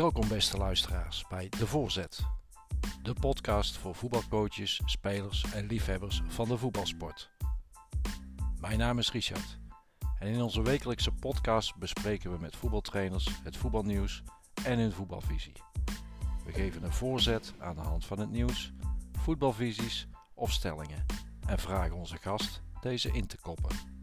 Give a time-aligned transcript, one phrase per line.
[0.00, 2.20] Welkom beste luisteraars bij De Voorzet.
[3.02, 7.30] De podcast voor voetbalcoaches, spelers en liefhebbers van de voetbalsport.
[8.60, 9.58] Mijn naam is Richard
[10.18, 14.22] en in onze wekelijkse podcast bespreken we met voetbaltrainers het voetbalnieuws
[14.64, 15.62] en hun voetbalvisie.
[16.44, 18.72] We geven een voorzet aan de hand van het nieuws,
[19.12, 21.06] voetbalvisies of stellingen
[21.46, 23.99] en vragen onze gast deze in te koppen.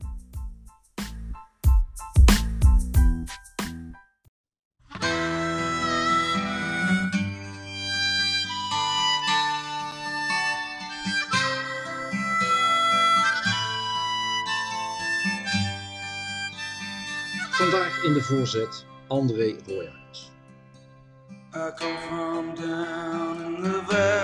[18.17, 20.31] De voorzet André Royakkers.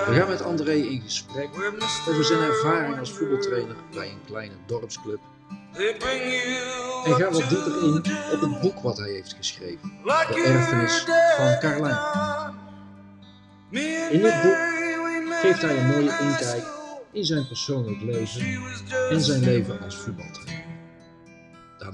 [0.06, 1.48] We gaan met André in gesprek
[2.08, 5.18] over zijn ervaring als voetbaltrainer bij een kleine dorpsclub.
[7.04, 7.96] En gaan wat dieper in
[8.32, 11.04] op het boek wat hij heeft geschreven, De Erfenis
[11.36, 11.98] van Carlijn.
[14.10, 14.58] In dit boek
[15.40, 16.64] geeft hij een mooie inkijk
[17.12, 18.62] in zijn persoonlijk leven
[19.10, 20.63] en zijn leven als voetbaltrainer.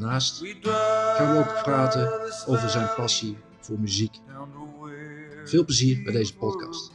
[0.00, 0.42] Daarnaast
[1.16, 4.14] gaan we ook praten over zijn passie voor muziek.
[5.44, 6.92] Veel plezier bij deze podcast.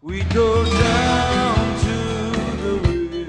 [0.00, 1.96] We go down to
[2.62, 3.28] the river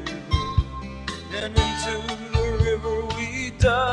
[1.44, 3.91] and into the river we dive.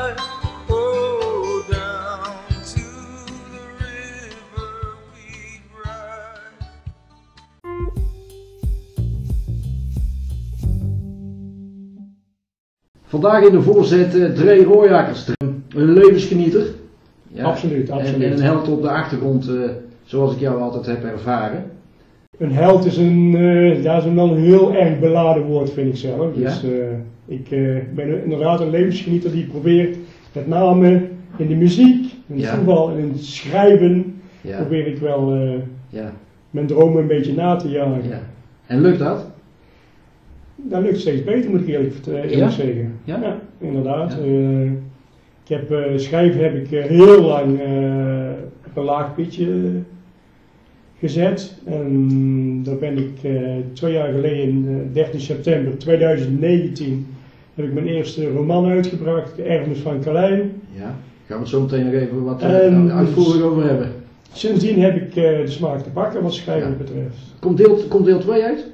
[13.08, 15.26] Vandaag in de voorzet uh, Dre Rooijakers,
[15.68, 16.62] een levensgenieter.
[17.28, 18.22] Ja, absoluut, absoluut.
[18.22, 19.70] En, een held op de achtergrond, uh,
[20.04, 21.64] zoals ik jou altijd heb ervaren.
[22.38, 25.96] Een held is een, uh, ja, is een dan heel erg beladen woord, vind ik
[25.96, 26.34] zelf.
[26.34, 26.68] Dus ja?
[27.26, 27.48] ik
[27.94, 29.96] ben inderdaad een levensgenieter die probeert,
[30.32, 31.02] met name
[31.36, 32.54] in de muziek, in het ja.
[32.54, 35.30] voetbal en in het schrijven, probeer ik wel
[36.50, 38.02] mijn dromen een beetje na te jagen.
[38.66, 39.26] En lukt dat?
[40.62, 42.48] Dat lukt steeds beter, moet ik eerlijk, eerlijk ja?
[42.48, 42.92] zeggen.
[43.04, 44.12] Ja, ja inderdaad.
[44.12, 44.26] Ja.
[44.26, 44.62] Uh,
[45.44, 47.60] ik heb, uh, schrijven heb ik uh, heel lang
[48.66, 49.70] op een laag pitje
[50.98, 51.54] gezet.
[51.64, 53.30] En daar ben ik
[53.72, 57.06] twee jaar geleden, 13 september 2019,
[57.54, 60.52] heb ik mijn eerste roman uitgebracht, De Erfenis van Carlijn.
[60.70, 60.94] Ja,
[61.26, 63.92] gaan we het zo meteen nog even wat uitvoerig over hebben.
[64.32, 67.34] Sindsdien heb ik de smaak te pakken wat schrijven betreft.
[67.40, 68.66] Komt deel, komt deel 2 uit?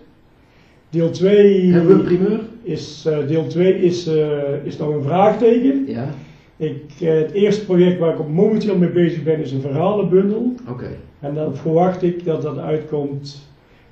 [0.94, 2.40] Deel 2 Hebben we een primeur?
[2.62, 5.84] Is, uh, deel 2 is, uh, is nog een vraagteken.
[5.86, 6.08] Ja.
[6.56, 10.54] Ik, uh, het eerste project waar ik op momenteel mee bezig ben is een verhalenbundel.
[10.60, 10.70] Oké.
[10.70, 10.96] Okay.
[11.20, 13.48] En dan verwacht ik dat dat uitkomt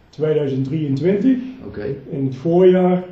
[0.08, 1.36] 2023.
[1.66, 1.66] Oké.
[1.66, 1.96] Okay.
[2.10, 3.04] In het voorjaar.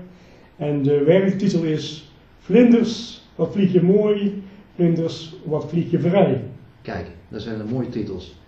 [0.57, 4.43] En de werktitel is Vlinders, wat vlieg je mooi.
[4.75, 6.43] Vlinders, wat vlieg je vrij.
[6.83, 8.40] Kijk, dat zijn de mooie titels.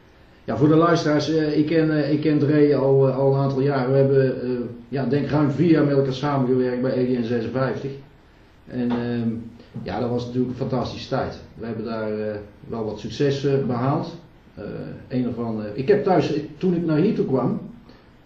[0.44, 3.41] Ja, voor de luisteraars, uh, ik, ken, uh, ik ken Dre al, uh, al een
[3.41, 3.91] aantal jaren.
[3.91, 7.91] We hebben, ja, denk ruim vier jaar met elkaar samengewerkt bij EDN 56.
[8.66, 9.28] En ehm,
[9.82, 11.41] ja, dat was natuurlijk een fantastische tijd.
[11.54, 12.10] We hebben daar
[12.69, 14.16] wel wat succes behaald.
[15.08, 15.34] een
[15.75, 17.60] ik heb thuis, toen ik naar hier toe kwam,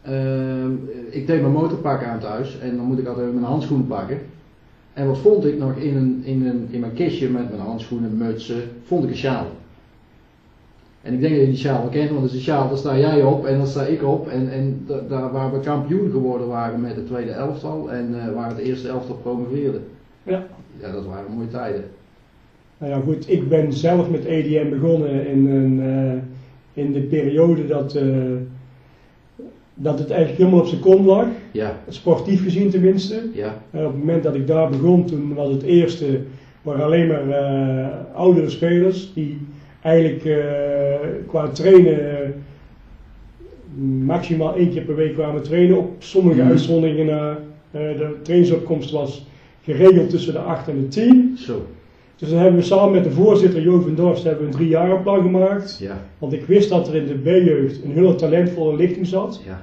[0.02, 0.72] ehm,
[1.10, 4.18] ik deed mijn motorpak aan thuis en dan moet ik altijd mijn handschoenen pakken.
[4.92, 8.16] En wat vond ik nog in, een, in, een, in mijn kistje met mijn handschoenen,
[8.16, 9.46] mutsen, vond ik een sjaal.
[11.06, 12.78] En ik denk dat je die sjaal wel kent, want dat is een sjaal, daar
[12.78, 14.28] sta jij op en daar sta ik op.
[14.28, 18.48] En, en daar waar we kampioen geworden waren met het tweede elftal en uh, waar
[18.48, 19.78] het eerste elftal promoveerde.
[20.22, 20.46] Ja.
[20.80, 21.84] Ja, dat waren mooie tijden.
[22.78, 27.66] Nou ja, goed, ik ben zelf met EDM begonnen in, een, uh, in de periode
[27.66, 28.36] dat, uh,
[29.74, 31.26] dat het eigenlijk helemaal op zijn kont lag.
[31.50, 31.78] Ja.
[31.88, 33.22] Sportief gezien tenminste.
[33.32, 33.62] Ja.
[33.70, 36.20] En op het moment dat ik daar begon, toen was het eerste,
[36.62, 37.34] waren alleen maar
[38.14, 39.45] oudere spelers die
[39.86, 40.44] eigenlijk uh,
[41.26, 42.34] qua trainen
[44.04, 45.78] maximaal één keer per week kwamen trainen.
[45.78, 46.48] Op sommige mm.
[46.48, 49.26] uitzonderingen na uh, de trainingsopkomst was
[49.62, 51.36] geregeld tussen de 8 en de 10.
[51.38, 51.66] Zo.
[52.16, 54.68] Dus dan hebben we samen met de voorzitter Jo van Dorst hebben we een drie
[54.68, 55.78] jaar plan gemaakt.
[55.80, 56.00] Ja.
[56.18, 59.40] Want ik wist dat er in de B-jeugd een hele talentvolle lichting zat.
[59.46, 59.62] Ja.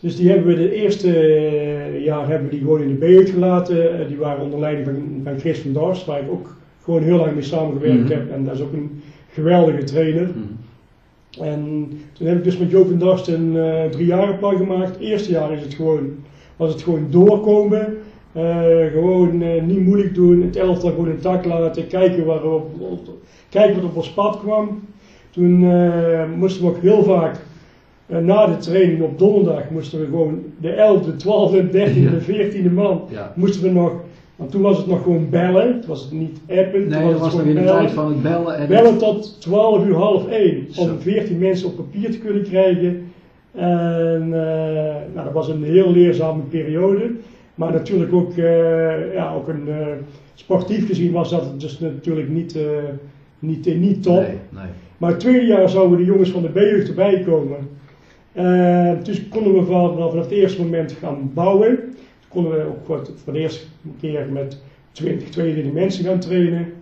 [0.00, 1.10] Dus die hebben we de eerste
[2.04, 4.08] jaar hebben we die gewoon in de B-jeugd gelaten.
[4.08, 7.34] die waren onder leiding van, van Chris van Dorst, waar ik ook gewoon heel lang
[7.34, 8.10] mee samengewerkt mm.
[8.10, 8.30] heb.
[8.30, 9.02] En dat is ook een
[9.36, 10.30] geweldige trainer.
[10.34, 10.56] Mm.
[11.40, 14.88] En toen heb ik dus met Jo van Dorst een uh, drie jaren plan gemaakt.
[14.88, 16.10] Het eerste jaar is het gewoon,
[16.56, 17.98] was het gewoon doorkomen.
[18.36, 22.70] Uh, gewoon uh, niet moeilijk doen, het elftal gewoon intact laten, kijken, waarop,
[23.48, 24.82] kijken wat op ons pad kwam.
[25.30, 25.58] Toen
[26.38, 27.40] moesten we ook heel vaak
[28.06, 33.32] na de training op donderdag moesten we gewoon de 11e, 12e, 13e, 14e man ja.
[33.36, 33.92] moesten we nog
[34.36, 36.72] Want toen was het nog gewoon bellen, het was het niet appen.
[36.72, 38.98] toen Nee, het dat was nog gewoon in de tijd van het bellen en Bellen
[38.98, 40.80] tot 12 uur half 1 Zo.
[40.80, 43.10] om 14 mensen op papier te kunnen krijgen.
[43.52, 47.10] En eh, nou, dat was een heel leerzame periode.
[47.54, 49.86] Maar natuurlijk ook, eh, ja, ook een, eh,
[50.34, 52.58] sportief gezien was dat dus natuurlijk niet,
[53.38, 54.20] niet, niet top.
[54.20, 54.70] Nee, nee.
[54.98, 57.58] Maar het tweede jaar zouden de jongens van de B-jeugd erbij komen.
[59.02, 61.78] Dus konden we vanaf, vanaf het eerste moment gaan bouwen.
[62.36, 63.64] Konden we ook voor, het- voor de eerste
[64.00, 64.58] keer met
[64.92, 66.72] 20, 22 mensen gaan trainen.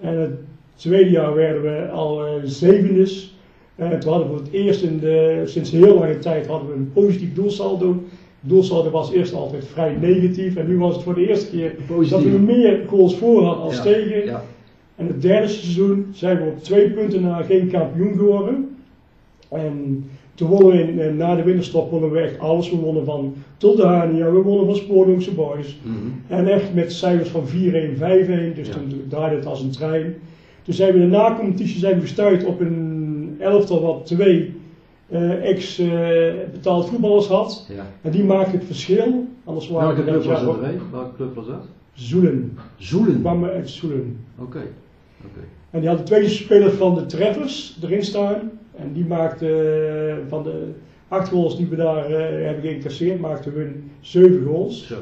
[0.00, 0.30] En het
[0.74, 3.36] tweede jaar werden we al eh zevendes.
[3.74, 6.74] Eh, toen hadden we voor het eerst in de, sinds heel lange tijd hadden we
[6.74, 7.88] een positief doelsaldo.
[8.40, 11.74] Het doelsaldo was eerst altijd vrij negatief en nu was het voor de eerste keer
[12.10, 14.24] dat we meer goals voor hadden als Ja, tegen.
[14.24, 14.42] Ja,
[14.96, 18.76] En het derde seizoen zijn we op twee punten na geen kampioen geworden.
[19.50, 20.04] En
[20.38, 22.70] toen wonnen we in, eh, na de winterstop wonnen we echt alles.
[22.70, 25.78] We wonnen van Tuldehania, we wonnen van Spoorloogse Boys.
[25.82, 25.96] Mhm.
[26.26, 28.54] En echt met cijfers van 4-1, 5-1.
[28.54, 28.72] Dus Ja.
[28.72, 30.14] toen draaide het als een trein.
[30.62, 34.56] Toen zijn we in de nacompetitie zijn we gestuurd op een elftal wat twee
[35.08, 37.66] eh, ex-betaald voetballers had.
[37.76, 37.86] ja.
[38.02, 39.26] En die maakten het verschil.
[39.44, 40.58] Anders waren Welke we club was dat?
[40.90, 41.66] Welke club was dat?
[41.92, 42.58] Zoelen.
[42.76, 43.20] Zoelen.
[43.20, 44.16] kwamen uit Zoelen.
[44.38, 44.62] Oké,
[45.24, 45.40] oké.
[45.70, 48.50] En die hadden twee spelers van de Treffers erin staan.
[48.78, 49.48] En die maakten
[50.08, 50.70] eh, van de
[51.08, 53.70] acht goals die we daar eh, hebben geïncasseerd, maakten we
[54.00, 54.86] zeven goals.
[54.86, 54.96] Zo.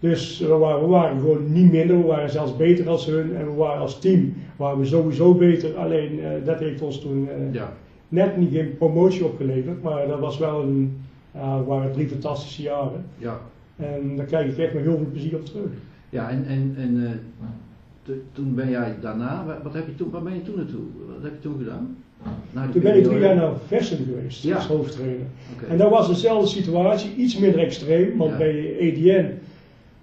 [0.00, 3.36] Dus we waren, we waren gewoon niet minder, we waren zelfs beter dan hun.
[3.36, 5.76] En we waren als team waren we sowieso beter.
[5.76, 7.72] Alleen eh, dat heeft ons toen Ja.
[8.08, 9.82] net niet geen promotie opgeleverd.
[9.82, 11.00] Maar dat was wel een,
[11.32, 13.04] het waren drie fantastische jaren.
[13.18, 13.40] Ja.
[13.76, 15.70] En daar kijk ik echt met heel veel plezier op terug.
[16.10, 17.20] Ja, en, en, en
[18.32, 20.80] toen ben jij daarna, wa- wat heb je toen, waar ben je toen naartoe?
[21.14, 21.96] Wat heb je toen gedaan?
[22.52, 24.54] Die Toen ben ik drie jaar naar Vessen geweest Ja.
[24.54, 25.26] als hoofdtrainer.
[25.68, 28.36] En dat was dezelfde situatie, iets minder extreem, want Ja.
[28.36, 29.38] bij EDN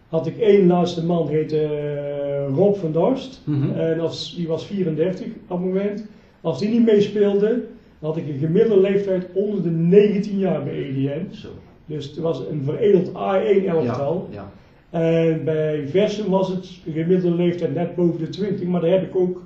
[0.07, 3.41] had ik één laatste man, heette eh, Rob van Dorst.
[3.43, 3.71] Mhm.
[3.71, 6.05] En als, die was 34 op dat moment.
[6.41, 7.63] Als die niet meespeelde,
[7.99, 11.27] had ik een gemiddelde leeftijd onder de 19 jaar bij EDN.
[11.33, 11.47] Zo.
[11.85, 14.27] Dus het was een veredeld A1 elftal.
[14.31, 14.51] Ja, ja.
[14.99, 19.03] En bij Versen was het een gemiddelde leeftijd net boven de 20, maar daar heb
[19.03, 19.41] ik ook,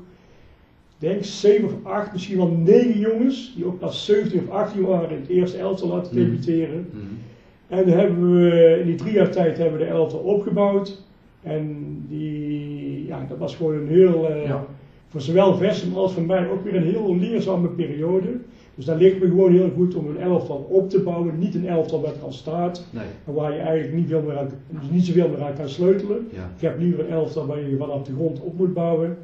[0.99, 5.09] denk 7 of 8, misschien wel 9 jongens, die ook pas 17 of 18 waren,
[5.09, 6.25] in het eerste elftal laten Mhm.
[6.25, 6.87] debuteren.
[6.91, 7.03] Mhm.
[7.67, 11.01] En hebben we in die drie jaar tijd hebben we de elftal opgebouwd.
[11.43, 14.65] En die, ja, dat was gewoon een heel, eh, Ja.
[15.07, 18.27] voor zowel Versum als voor mij ook weer een heel leerzame periode.
[18.75, 21.39] Dus daar ligt me gewoon heel goed om een elftal op te bouwen.
[21.39, 24.37] Niet een elftal wat er al staat, Nee, en waar je eigenlijk niet, veel meer
[24.37, 24.49] aan,
[24.91, 26.27] niet zoveel meer aan kan sleutelen.
[26.31, 26.49] ja.
[26.55, 29.17] Ik heb liever een elftal waar je vanaf de grond op moet bouwen.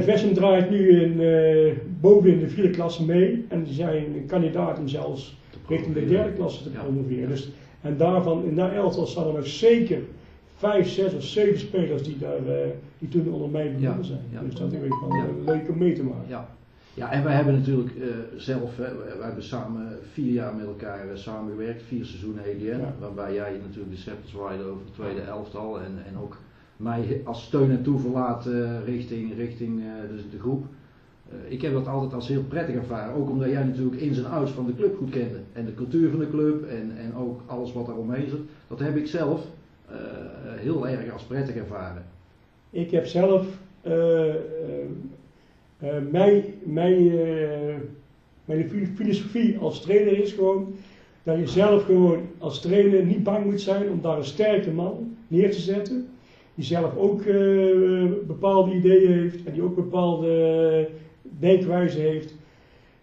[0.00, 3.44] Versum draait nu in, eh, boven in de vierde klasse mee.
[3.48, 6.80] En die zijn kandidaat om zelfs richting de derde klasse te Ja.
[6.82, 7.28] promoveren.
[7.28, 9.98] Dus, en daarvan, in dat elftal staan er nog zeker
[10.56, 12.68] vijf, zes of zeven spelers die, daar, eh,
[12.98, 14.20] die toen onder mij begonnen zijn.
[14.32, 14.40] ja.
[14.40, 15.24] Dus dat is wel Ja.
[15.24, 16.28] eh, leuk om mee te maken.
[16.28, 16.48] Ja.
[16.94, 17.90] ja, en wij hebben natuurlijk
[18.36, 18.90] zelf, wij,
[19.20, 24.32] hebben samen vier jaar met elkaar samengewerkt, vier seizoenen EDN, waarbij jij natuurlijk de scepters
[24.32, 26.36] waaide over het tweede elftal en, en ook
[26.76, 29.86] mij als steun en toeverlaat eh, richting, richting eh,
[30.16, 30.64] de, de groep.
[31.28, 34.30] Eh, ik heb dat altijd als heel prettig ervaren, ook omdat jij natuurlijk ins en
[34.30, 35.38] outs van de club goed kende.
[35.52, 38.40] En de cultuur van de club en, en ook alles wat daar omheen zit.
[38.68, 39.46] Dat heb ik zelf
[40.46, 42.04] heel erg als prettig ervaren.
[42.70, 43.46] Ik heb zelf,
[46.10, 47.12] mijn, mijn,
[48.44, 50.74] mijn fi- filosofie als trainer is gewoon
[51.22, 55.16] dat je zelf gewoon als trainer niet bang moet zijn om daar een sterke man
[55.28, 56.08] neer te zetten.
[56.56, 60.88] Die zelf ook eh, bepaalde ideeën heeft en die ook bepaalde
[61.22, 62.34] denkwijze heeft.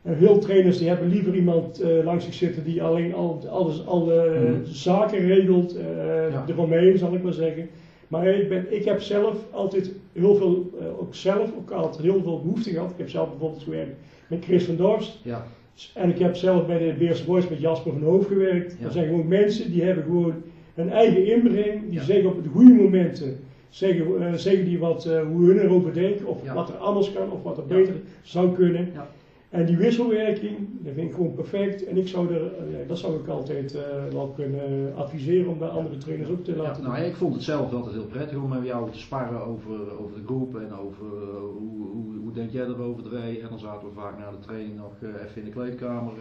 [0.02, 3.86] En veel trainers die hebben liever iemand eh, langs zich zitten die alleen al, alles,
[3.86, 4.64] alle Mhm.
[4.64, 6.44] zaken regelt, eh Ja.
[6.48, 7.70] eromheen zal ik maar zeggen.
[8.08, 12.22] Maar ik, ben, ik heb zelf altijd heel veel, eh, ook zelf ook altijd heel
[12.24, 12.92] veel behoefte gehad.
[12.92, 13.96] Ik heb zelf bijvoorbeeld gewerkt
[14.28, 15.20] met Chris van Dorst.
[15.24, 15.46] Ja,
[15.94, 18.76] En ik heb zelf bij de Beerse Boys met Jasper van Hoofd gewerkt.
[18.78, 18.84] Ja.
[18.84, 20.34] Dat zijn gewoon mensen die hebben gewoon
[20.75, 21.89] een eigen inbreng.
[21.89, 23.38] Die zeggen op de goede momenten,
[23.70, 26.27] zeggen, eh, zeggen die wat, eh, hoe hun erover denken.
[26.27, 28.89] Of wat er anders kan, of wat er beter zou kunnen.
[28.94, 29.08] Ja.
[29.50, 31.86] En die wisselwerking, dat vind ik gewoon perfect.
[31.86, 35.68] En ik zou er, eh, dat zou ik altijd eh, wel kunnen adviseren om bij
[35.68, 37.06] andere trainers ook te Ja, laten nou, doen.
[37.06, 40.25] ik vond het zelf altijd heel prettig om met jou te sparren over, over de
[40.25, 43.39] groep en over eh, hoe, hoe, hoe denk jij erover, Dre.
[43.42, 46.13] En dan zaten we vaak na de training nog eh, even in de kleedkamer.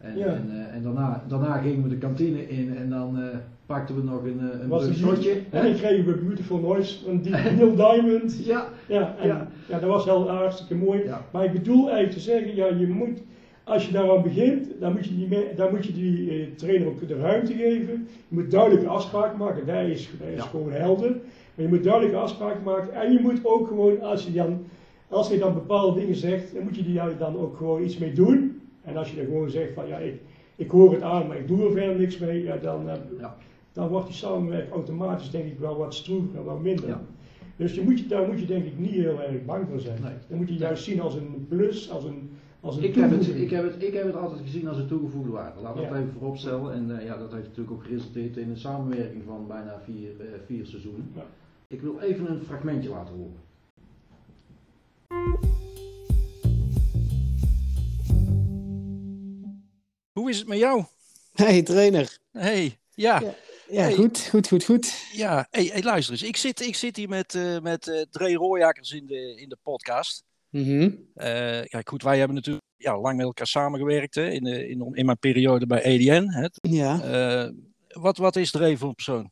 [0.00, 0.26] En Ja.
[0.26, 3.24] en, eh, en daarna, daarna gingen we de kantine in en dan eh,
[3.66, 5.32] pakten we nog een, eh, een Was shotje.
[5.50, 8.44] En dan kregen we Beautiful Noise die Neil Diamond.
[8.46, 9.46] Ja, Ja, en, Ja.
[9.68, 9.78] ja.
[9.78, 11.02] dat was heel hartstikke mooi.
[11.04, 13.22] ja, Maar ik bedoel eigenlijk te zeggen, ja, je moet,
[13.64, 17.16] als je daaraan begint, dan moet je die, dan moet je die trainer ook de
[17.16, 18.06] ruimte geven.
[18.28, 19.66] Je moet duidelijke afspraken maken.
[19.66, 20.42] Dat is, dat is Ja.
[20.42, 21.10] gewoon helder.
[21.54, 22.92] Maar je moet duidelijke afspraken maken.
[22.94, 24.58] En je moet ook gewoon, als je dan,
[25.08, 27.98] als je dan bepaalde dingen zegt, dan moet je die daar dan ook gewoon iets
[27.98, 28.59] mee doen.
[28.90, 30.20] En als je dan gewoon zegt van ja, ik,
[30.56, 33.36] ik hoor het aan, maar ik doe er verder niks mee, ja, dan, eh, Ja.
[33.72, 36.88] dan wordt die samenwerking automatisch denk ik wel wat stroever en wat minder.
[36.88, 37.00] Ja.
[37.56, 40.02] Dus je moet je, daar moet je denk ik niet heel erg bang voor zijn.
[40.02, 40.12] Nee.
[40.28, 42.30] Dan moet je juist zien als een plus, als een,
[42.60, 44.86] als een Ik heb, het, ik, heb het, ik heb het altijd gezien als een
[44.86, 45.60] toegevoegde waarde.
[45.60, 45.96] Laat dat Ja.
[45.96, 46.72] even vooropstellen.
[46.72, 50.26] En eh, ja, dat heeft natuurlijk ook geresulteerd in een samenwerking van bijna vier, eh,
[50.46, 51.12] vier seizoenen.
[51.68, 53.38] Ik wil even een fragmentje laten horen.
[60.20, 60.84] Hoe is het met jou?
[61.32, 62.18] Hey trainer.
[62.32, 63.34] Hey, ja, Ja.
[63.68, 63.92] Ja, Hey.
[63.94, 64.94] goed, goed, goed, goed.
[65.12, 65.46] ja.
[65.50, 66.22] Hey, hey, luister eens.
[66.22, 69.56] Ik zit, ik zit hier met, eh met eh Dre Rooijakers in de, in de
[69.62, 70.24] podcast.
[71.68, 75.04] Kijk, goed, wij hebben natuurlijk ja, lang met elkaar samengewerkt hè, in, de, in, in
[75.06, 76.28] mijn periode bij ADN.
[76.28, 76.46] Hè.
[76.60, 77.50] Ja.
[77.88, 79.30] Wat, wat is Dre voor een persoon?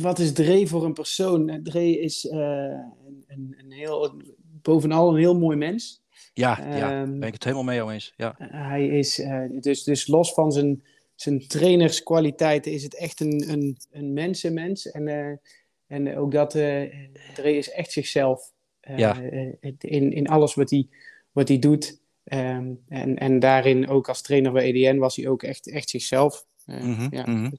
[0.00, 1.60] Wat is Dre voor een persoon?
[1.62, 4.22] Dre is een, een heel,
[4.62, 6.00] bovenal een heel mooi mens.
[6.38, 8.12] Ja, ja, Ehm, ben ik het helemaal mee eens.
[8.16, 10.82] Ja, Eh, hij is, eh, dus, dus los van zijn,
[11.14, 14.90] zijn trainerskwaliteiten, is het echt een, een, een mensenmens.
[14.90, 15.36] En, eh,
[15.86, 18.52] en ook dat, Dre is echt zichzelf
[18.96, 19.20] Ja.
[19.78, 20.88] in, in alles wat hij,
[21.32, 22.00] wat hij doet.
[22.24, 26.46] Ehm, en, en daarin, ook als trainer bij EDN, was hij ook echt, echt zichzelf.
[26.66, 27.22] Mhm, ja.
[27.26, 27.50] mhm.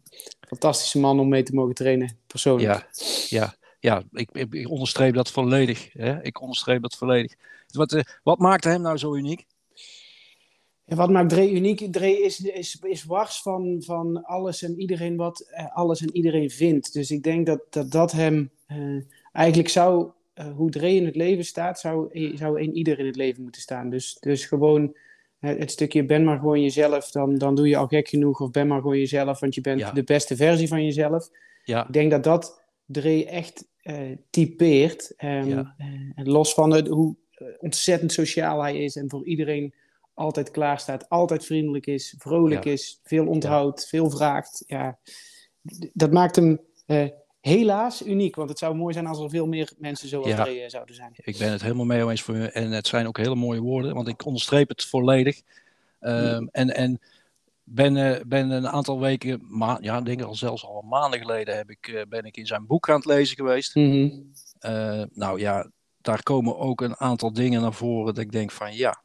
[0.48, 2.70] Fantastische man om mee te mogen trainen, persoonlijk.
[2.70, 2.88] ja,
[3.30, 5.90] ja, ja ik, ik, ik onderstreep dat volledig.
[5.94, 6.24] Hè.
[6.24, 7.34] Ik onderstreep dat volledig.
[7.72, 9.46] Wat, eh, wat maakte hem nou zo uniek?
[10.86, 11.92] En wat maakt Dre uniek?
[11.94, 16.50] Dre is, is, is wars van, van alles en iedereen wat eh, alles en iedereen
[16.50, 16.94] vindt.
[16.94, 18.78] Dus ik denk dat dat, dat hem eh,
[19.34, 20.12] eigenlijk zou,
[20.56, 23.90] hoe Dre in het leven staat, zou, zou een ieder in het leven moeten staan.
[23.90, 24.96] Dus, dus gewoon
[25.40, 28.40] het stukje ben maar gewoon jezelf, dan, dan doe je al gek genoeg.
[28.42, 29.92] Of ben maar gewoon jezelf, want je bent Ja.
[29.92, 31.30] de beste versie van jezelf.
[31.64, 33.96] Ja, Ik denk dat dat Dre echt eh,
[34.30, 35.14] typeert.
[35.18, 35.76] Ehm, Ja.
[35.78, 37.16] eh, en los van het, hoe
[37.60, 39.74] ontzettend sociaal hij is en voor iedereen
[40.14, 42.72] altijd klaar staat, altijd vriendelijk is, vrolijk Ja.
[42.72, 44.64] is, veel onthoudt, veel vraagt.
[44.68, 44.98] Ja,
[45.94, 47.08] dat maakt hem eh,
[47.42, 50.44] helaas uniek, want het zou mooi zijn als er veel meer mensen zoals Ja.
[50.44, 51.12] Dre eh, zouden zijn.
[51.16, 52.52] Ik ben het helemaal mee eens voor je.
[52.52, 55.42] En het zijn ook hele mooie woorden, want ik onderstreep het volledig.
[56.00, 57.00] Ehm, En, en
[57.70, 61.56] ben, eh, ben een aantal weken, ma ja, ik denk al zelfs al maanden geleden,
[61.56, 63.76] heb ik, eh, ben ik in zijn boek aan het lezen geweest.
[63.76, 64.10] Mhm.
[64.60, 65.72] Eh, nou ja,
[66.08, 69.04] daar komen ook een aantal dingen naar voren dat ik denk van ja,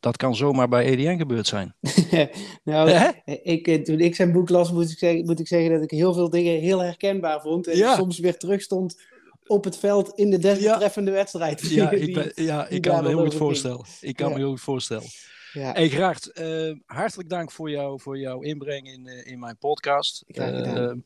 [0.00, 1.74] dat kan zomaar bij EDN gebeurd zijn.
[2.64, 3.08] nou, Hè?
[3.42, 5.90] ik, eh, toen ik zijn boek las, moet ik, zeggen, moet ik zeggen dat ik
[5.90, 7.66] heel veel dingen heel herkenbaar vond.
[7.66, 7.94] En Ja.
[7.96, 9.00] soms weer terugstond
[9.46, 11.60] op het veld in de desbetreffende wedstrijd.
[11.70, 13.84] Ja, Die- ik, ben, ja, ik kan me heel goed voorstellen.
[14.00, 14.32] Ik kan Ja.
[14.34, 15.06] me heel goed voorstellen.
[15.52, 15.72] ja.
[15.72, 20.24] Hey Graart, eh, hartelijk dank voor, jou, voor jouw inbreng in, eh, in mijn podcast.
[20.26, 21.04] Graag gedaan.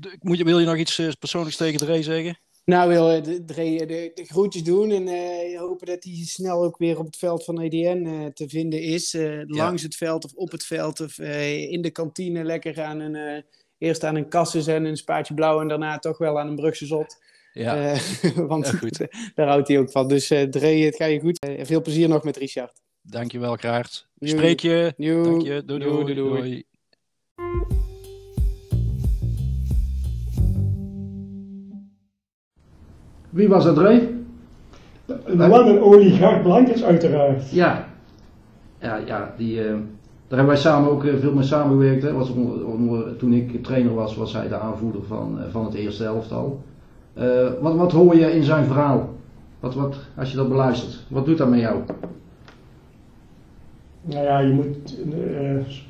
[0.00, 2.38] D- moet je, wil je nog iets persoonlijks tegen Dre zeggen?
[2.64, 6.78] Nou, wil eh, de, de, de, groetjes doen en eh, hopen dat hij snel ook
[6.78, 9.16] weer op het veld van EDN eh, te vinden is.
[9.46, 13.44] langs het veld of op het veld of in de kantine lekker aan een,
[13.78, 16.86] eerst aan een kassus en een spaatje blauw en daarna toch wel aan een Brugse
[16.86, 17.16] zot.
[17.52, 17.96] Ja,
[18.36, 19.06] want Ja, goed.
[19.34, 20.08] daar houdt hij ook van.
[20.08, 21.46] Dus eh Dre, het gaat je goed.
[21.60, 22.80] Veel plezier nog met Richard.
[23.02, 24.08] dankjewel Graart.
[24.14, 24.28] Joe.
[24.28, 24.94] Spreek je.
[24.96, 25.62] Dank je.
[25.64, 26.04] Doei doei.
[26.04, 26.40] doei, doei.
[26.40, 27.81] doei.
[33.32, 34.08] Wie was dat, Ray?
[35.24, 37.50] Een lange oligarch Blankers uiteraard.
[37.50, 37.88] Ja.
[38.78, 39.66] Ja, ja die, eh,
[40.28, 42.02] daar hebben wij samen ook eh, veel mee samengewerkt.
[42.02, 42.12] Hè.
[42.12, 45.74] Was onder- onder- toen ik trainer was, was hij de aanvoerder van, eh, van het
[45.74, 46.60] eerste elftal.
[47.60, 49.08] Wat, wat hoor je in zijn verhaal?
[49.60, 51.80] Wat, wat, als je dat beluistert, wat doet dat met jou?
[54.02, 54.98] Nou ja, je moet,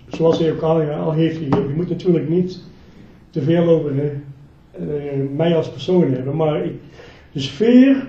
[0.09, 2.61] zoals hij ook al, al heeft gegeven, je moet natuurlijk niet
[3.31, 3.93] te veel over
[5.35, 6.37] mij als persoon hebben.
[6.37, 6.73] Maar ik,
[7.33, 8.07] de sfeer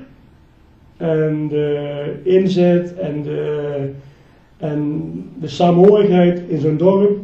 [0.98, 3.90] en de inzet en de,
[4.58, 5.02] en
[5.40, 7.18] de saamhorigheid in zo'n dorp,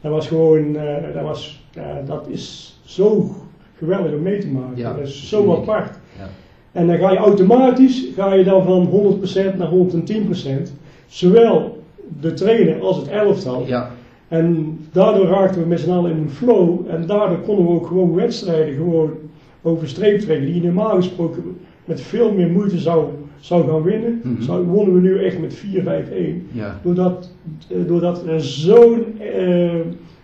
[0.00, 1.64] dat was gewoon, eh, dat, was,
[2.06, 3.34] dat is zo
[3.76, 4.76] geweldig om mee te maken.
[4.76, 5.98] Ja, dat is zo apart.
[6.18, 6.28] Ja.
[6.72, 8.86] En dan ga je automatisch ga je dan van
[9.54, 10.72] 100% naar 110%.
[11.06, 11.82] Zowel
[12.20, 13.66] de trainer als het elftal.
[13.66, 13.90] Ja,
[14.28, 16.80] En daardoor raakten we met z'n allen in een flow.
[16.88, 19.10] En daardoor konden we ook gewoon wedstrijden gewoon
[19.62, 20.46] over streep trekken.
[20.46, 23.06] Die je normaal gesproken met veel meer moeite zou,
[23.40, 24.20] zou gaan winnen.
[24.24, 24.42] Mhm.
[24.42, 26.46] Zou, wonnen we nu echt met 4-5-1.
[26.52, 27.30] ja, Doordat,
[27.68, 29.70] eh, doordat er zo'n eh,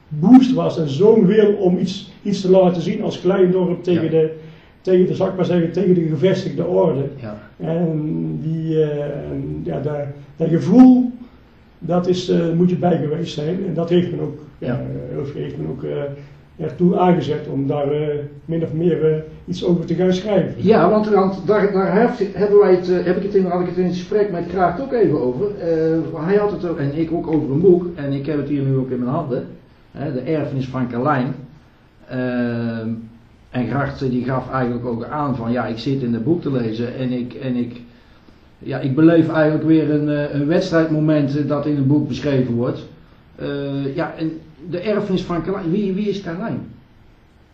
[0.09, 4.05] boost was en zo'n wil om iets, iets te laten zien als klein dorp tegen,
[4.05, 4.11] Ja.
[4.11, 4.33] de,
[4.81, 7.05] tegen de, zal ik maar zeggen, tegen de gevestigde orde.
[7.21, 7.39] Ja.
[7.57, 8.99] En die, eh,
[9.63, 9.97] ja, dat,
[10.37, 11.11] dat gevoel,
[11.79, 13.59] dat is, moet je bij geweest zijn.
[13.67, 14.81] En dat heeft men ook, Ja.
[15.35, 15.85] heeft men ook
[16.59, 20.55] ertoe aangezet om daar eh, min of meer eh, iets over te gaan schrijven.
[20.57, 21.11] Ja, want,
[21.47, 23.95] daar, heb, hebben wij het, eh, heb ik het in, had ik het in het
[23.95, 25.47] gesprek met Kraakt ook even over.
[26.15, 28.63] Hij had het ook, en ik ook over een boek, en ik heb het hier
[28.63, 29.47] nu ook in mijn handen.
[29.93, 31.35] De erfenis van Carlijn.
[33.51, 36.53] En Gracht die gaf eigenlijk ook aan van ja, ik zit in het boek te
[36.53, 37.81] lezen en ik, en ik,
[38.59, 42.87] ja, ik beleef eigenlijk weer een, een wedstrijdmoment dat in het boek beschreven wordt.
[43.39, 44.41] Eh, ja, en
[44.71, 46.61] de erfenis van Carlijn, wie, wie is Carlijn?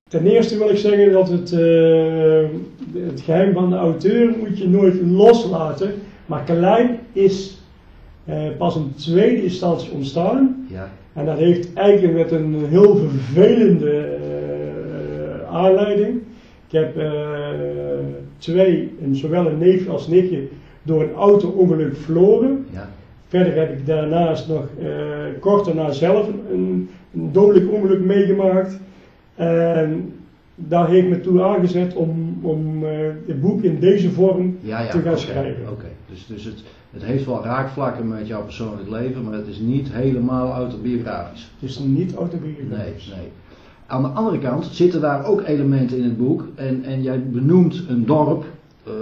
[0.08, 2.44] Ten eerste wil ik zeggen dat het, eh,
[3.10, 5.92] het geheim van de auteur moet je nooit loslaten.
[6.26, 7.58] Maar Carlijn is
[8.24, 10.66] eh, pas in tweede instantie ontstaan.
[10.70, 16.20] Ja, En dat heeft eigenlijk met een heel vervelende eh, aanleiding.
[16.66, 17.10] Ik heb eh,
[18.38, 20.42] twee, een, zowel een neef als nichtje,
[20.82, 22.66] door een auto-ongeluk verloren.
[22.72, 22.90] ja,
[23.28, 24.86] Verder heb ik daarnaast nog eh,
[25.40, 28.78] kort daarna zelf een, een dodelijk ongeluk meegemaakt.
[29.34, 30.12] En
[30.54, 32.90] daar heeft me toe aangezet om, om eh,
[33.26, 35.70] het boek in deze vorm ja, ja te gaan schrijven.
[35.70, 39.58] Oké, dus, dus het, het heeft wel raakvlakken met jouw persoonlijk leven, maar het is
[39.58, 41.50] niet helemaal autobiografisch.
[41.60, 43.14] Het is niet Nee, autobiografisch.
[43.16, 43.28] nee.
[43.86, 46.44] Aan de andere kant zitten daar ook elementen in het boek.
[46.54, 48.44] En, en jij benoemt een dorp,
[48.86, 48.92] eh,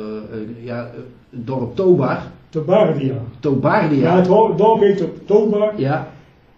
[0.65, 0.91] ja,
[1.31, 3.13] het dorp Tobar, Tobardia.
[3.13, 4.17] Ja, Tobardia.
[4.17, 6.09] het ho- dorp heet Tobar Ja,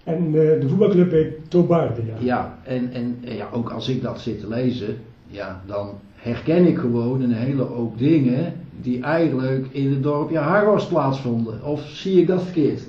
[0.04, 2.14] en eh, de voetbalclub heet Tobardia.
[2.18, 2.58] ja.
[2.64, 4.96] En, en, ja, ook als ik dat zit te lezen,
[5.26, 10.86] ja, dan herken ik gewoon een hele hoop dingen die eigenlijk in het dorpje Hargos
[10.86, 11.64] plaatsvonden.
[11.64, 12.82] Of zie ik dat verkeerd?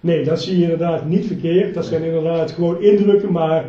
[0.00, 1.74] Nee, dat zie je inderdaad niet verkeerd.
[1.74, 3.64] Dat zijn inderdaad gewoon indrukken, maar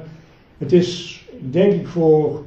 [0.58, 2.44] het is denk ik voor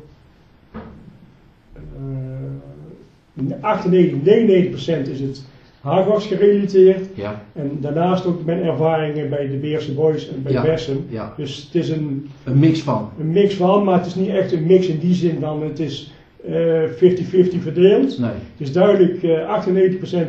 [1.77, 5.45] eh 98, 99% is het
[5.83, 7.07] Hagos gerelateerd.
[7.15, 10.63] Ja, En daarnaast ook mijn ervaringen bij de Beerse Boys en bij Ja.
[10.63, 11.05] Bessen.
[11.09, 11.35] ja.
[11.37, 13.11] Dus het is een, Een mix van.
[13.21, 15.79] een mix van, maar het is niet echt een mix in die zin dan het
[15.81, 16.13] is
[16.47, 18.19] eh, 50-50 verdeeld.
[18.19, 18.31] Nee.
[18.31, 19.49] Het is duidelijk eh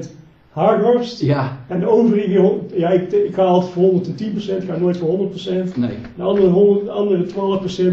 [0.06, 0.10] 98%
[0.50, 1.20] Hagos.
[1.20, 5.30] Ja, En de overige, ja, ik, ik ga altijd voor 110%, ik ga nooit voor
[5.32, 5.76] 100%.
[5.76, 5.90] nee.
[6.16, 7.26] De andere, 100, de andere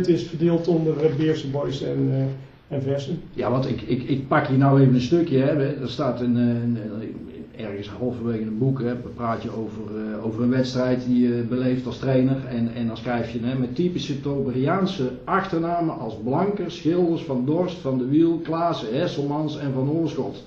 [0.02, 3.20] 12% is verdeeld onder eh, Beerse Boys en, eh en Vessen.
[3.34, 5.38] Ja, want ik, ik, ik pak hier nou even een stukje.
[5.38, 5.46] Hè.
[5.82, 7.28] Er staat een, eh, een, een-
[7.64, 8.80] ergens halverwege een boek.
[8.80, 12.36] Hè, praat je over, eh, over een wedstrijd die je beleeft als trainer.
[12.48, 17.76] En, en dan schrijf je hè, met typische Toberiaanse achternamen als Blanke, Schilders, Van Dorst,
[17.76, 20.44] Van de Wiel, Klaassen, Hesselmans en Van Oorschot.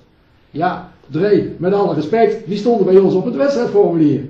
[0.52, 4.22] Ja, Dre, met alle respect, die stonden bij ons op het wedstrijdformulier.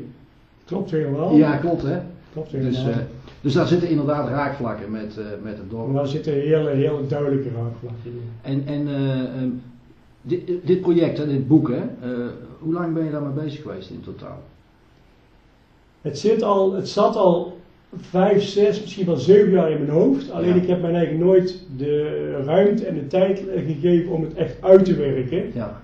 [0.65, 1.36] Klopt helemaal.
[1.36, 2.00] Ja, klopt hè.
[2.34, 2.72] Klopt helemaal.
[2.72, 2.98] Dus, eh,
[3.41, 5.93] dus daar zitten inderdaad raakvlakken met, eh, met het dorp.
[5.93, 8.22] Daar zitten hele, hele duidelijke raakvlakken in.
[8.41, 9.43] En, en eh,
[10.24, 11.76] dit, dit project, hè, dit boek, hè,
[12.10, 12.28] eh,
[12.60, 14.42] hoe lang ben je daarmee bezig geweest in totaal?
[16.02, 17.58] Het, zit al, het zat al
[17.96, 20.32] vijf, zes, misschien wel zeven jaar in mijn hoofd.
[20.32, 20.62] Alleen Ja.
[20.62, 24.56] ik heb mij eigenlijk nooit de ruimte en de tijd eh, gegeven om het echt
[24.62, 25.52] uit te werken.
[25.54, 25.82] Ja,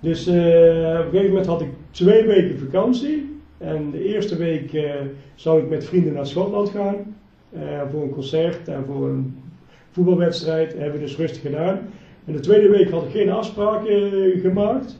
[0.00, 3.38] Dus eh, op een gegeven moment had ik twee weken vakantie.
[3.58, 4.80] En de eerste week
[5.34, 7.16] zou ik met vrienden naar Schotland gaan.
[7.90, 9.36] voor een concert en voor een
[9.90, 10.70] voetbalwedstrijd.
[10.70, 11.78] Dat hebben we dus rustig gedaan.
[12.24, 14.98] En de tweede week had ik geen afspraken eh, gemaakt.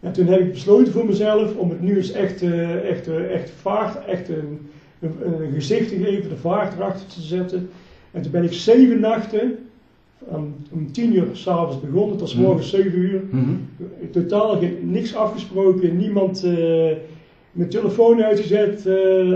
[0.00, 3.34] En toen heb ik besloten voor mezelf om het nu eens echt, eh, echt, eh,
[3.34, 4.68] echt vaart, echt een,
[5.00, 7.70] een, een gezicht te geven, de vaart erachter te zetten.
[8.10, 9.58] En toen ben ik zeven nachten,
[10.18, 12.42] om, om tien uur s'avonds begonnen tot 's Mhm.
[12.42, 13.20] morgens zeven uur.
[13.30, 13.50] Mhm.
[14.10, 16.52] Totaal geen, niks afgesproken, niemand eh,
[17.52, 18.86] mijn telefoon uitgezet,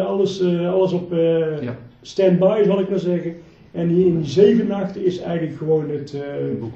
[0.01, 1.13] alles, alles op
[1.61, 1.77] ja.
[2.03, 3.35] stand-by zal ik maar zeggen.
[3.73, 6.21] En in die zeven nachten is eigenlijk gewoon het, eh,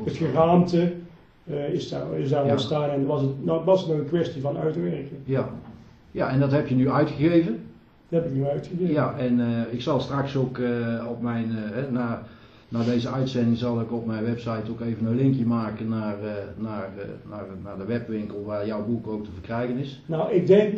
[0.04, 0.92] het geraamte
[1.50, 2.50] eh, is daar, is daar Ja.
[2.50, 5.18] ontstaan en was het, nou, was het nog een kwestie van uitwerken.
[5.24, 5.48] ja.
[6.10, 7.58] Ja, en dat heb je nu uitgegeven.
[8.08, 8.92] Dat heb ik nu uitgegeven.
[8.92, 10.60] Ja, en eh, ik zal straks ook
[11.10, 11.46] op mijn,
[11.90, 12.22] na,
[12.68, 16.16] na deze uitzending zal ik op mijn website ook even een linkje maken naar,
[16.56, 16.88] naar,
[17.30, 20.02] naar, naar de webwinkel waar jouw boek ook te verkrijgen is.
[20.06, 20.74] Nou, ik denk,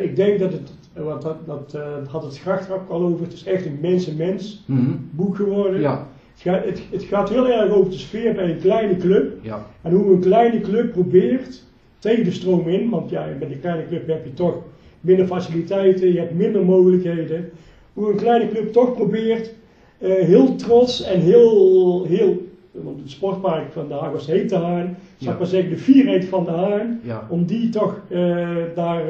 [0.00, 0.72] ik denk dat het,
[1.04, 4.90] want dat, dat eh, had het ook al over, het is echt een mens-en-mens Mhm.
[5.10, 5.80] boek geworden.
[5.80, 9.32] Ja, Het, gaat, het, het gaat heel erg over de sfeer bij een kleine club.
[9.42, 11.62] ja, En hoe een kleine club probeert
[11.98, 14.54] tegen de stroom in, want ja, bij een kleine club heb je toch
[15.00, 17.50] minder faciliteiten, je hebt minder mogelijkheden.
[17.92, 19.54] Hoe een kleine club toch probeert
[19.98, 24.96] eh, heel trots en heel, heel, want het sportpark van de Hagos heet de Haan,
[25.16, 25.32] zal Ja.
[25.32, 29.04] ik maar zeggen, de fierheid van de Haan, ja, om die toch eh, daar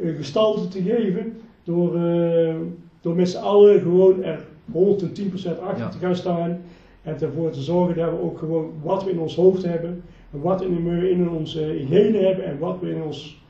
[0.00, 1.32] gestalte te geven
[1.64, 2.54] door, eh,
[3.00, 5.88] door met z'n allen gewoon er 110% achter Ja.
[5.88, 6.60] te gaan staan.
[7.02, 10.02] En ervoor te zorgen dat we ook gewoon wat we in ons hoofd hebben,
[10.32, 13.42] en wat in, we in onze genen hebben en wat we in, ons,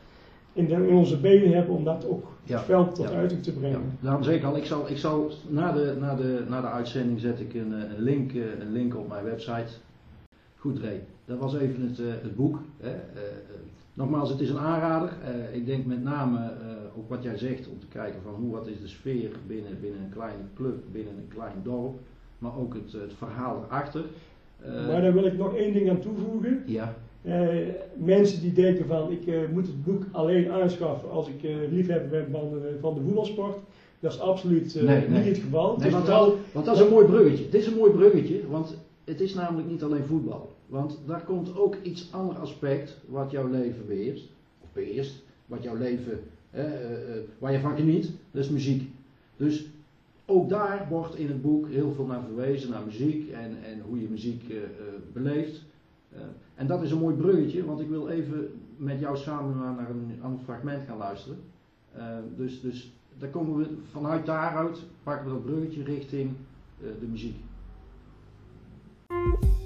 [0.52, 3.14] in, de, in onze benen hebben, om dat ook Ja, het veld tot ja.
[3.16, 3.80] uiting te Ja, brengen.
[4.00, 7.20] daarom zeg ik al, ik zal, ik zal na, de, na, de, na de uitzending
[7.20, 9.72] zet ik een, eh, een, link, eh, een link op mijn website.
[10.56, 12.58] Goed Ray, dat was even het, eh, het boek.
[12.80, 12.90] Hè.
[13.94, 15.08] Nogmaals, het is een aanrader.
[15.24, 18.52] Eh, ik denk met name eh, ook wat jij zegt om te kijken van hoe,
[18.52, 21.98] wat is de sfeer binnen, binnen een kleine club, binnen een klein dorp.
[22.38, 24.04] Maar ook het, het verhaal erachter.
[24.60, 26.62] Eh, Maar daar wil ik nog één ding aan toevoegen.
[26.66, 26.94] ja,
[27.94, 32.50] mensen die denken van ik moet het boek alleen aanschaffen als ik liefhebber ben van
[32.50, 33.56] de, van de voetbalsport.
[34.00, 35.08] Dat is absoluut Nee, nee.
[35.08, 35.70] niet het geval.
[35.74, 37.44] Het Nee, want, vooral- dat, want dat is een mooi bruggetje.
[37.48, 40.56] Dit is een mooi bruggetje, want het is namelijk niet alleen voetbal.
[40.66, 44.28] Want daar komt ook iets ander aspect wat jouw leven beheerst.
[44.60, 48.90] Of beheerst, wat jouw leven, eh, eh, waar je van geniet, dat is muziek.
[49.36, 49.66] Dus
[50.26, 54.00] ook daar wordt in het boek heel veel naar verwezen, naar muziek en, en hoe
[54.00, 54.64] je muziek eh, eh,
[55.12, 55.62] beleeft.
[56.12, 56.20] Eh,
[56.54, 60.18] en dat is een mooi bruggetje, want ik wil even met jou samen naar, een
[60.22, 61.38] ander fragment gaan luisteren.
[61.92, 66.30] Eh, dus, dus daar komen we vanuit daaruit, pakken we dat bruggetje richting
[67.00, 67.36] de muziek.
[69.10, 69.63] Thank you.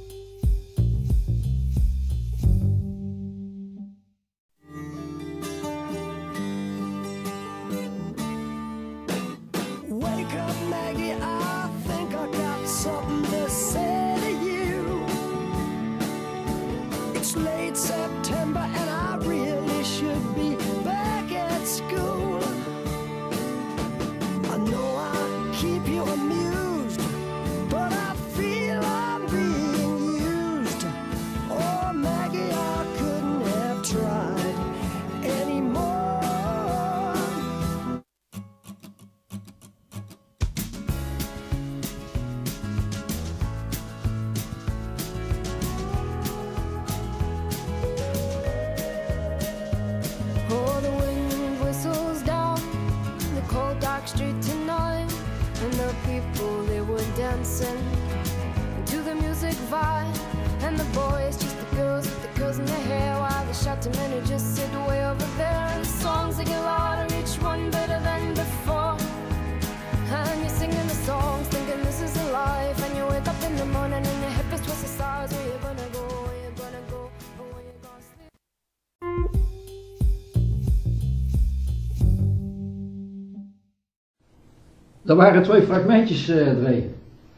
[85.09, 86.83] Dat waren twee fragmentjes, eh Dre.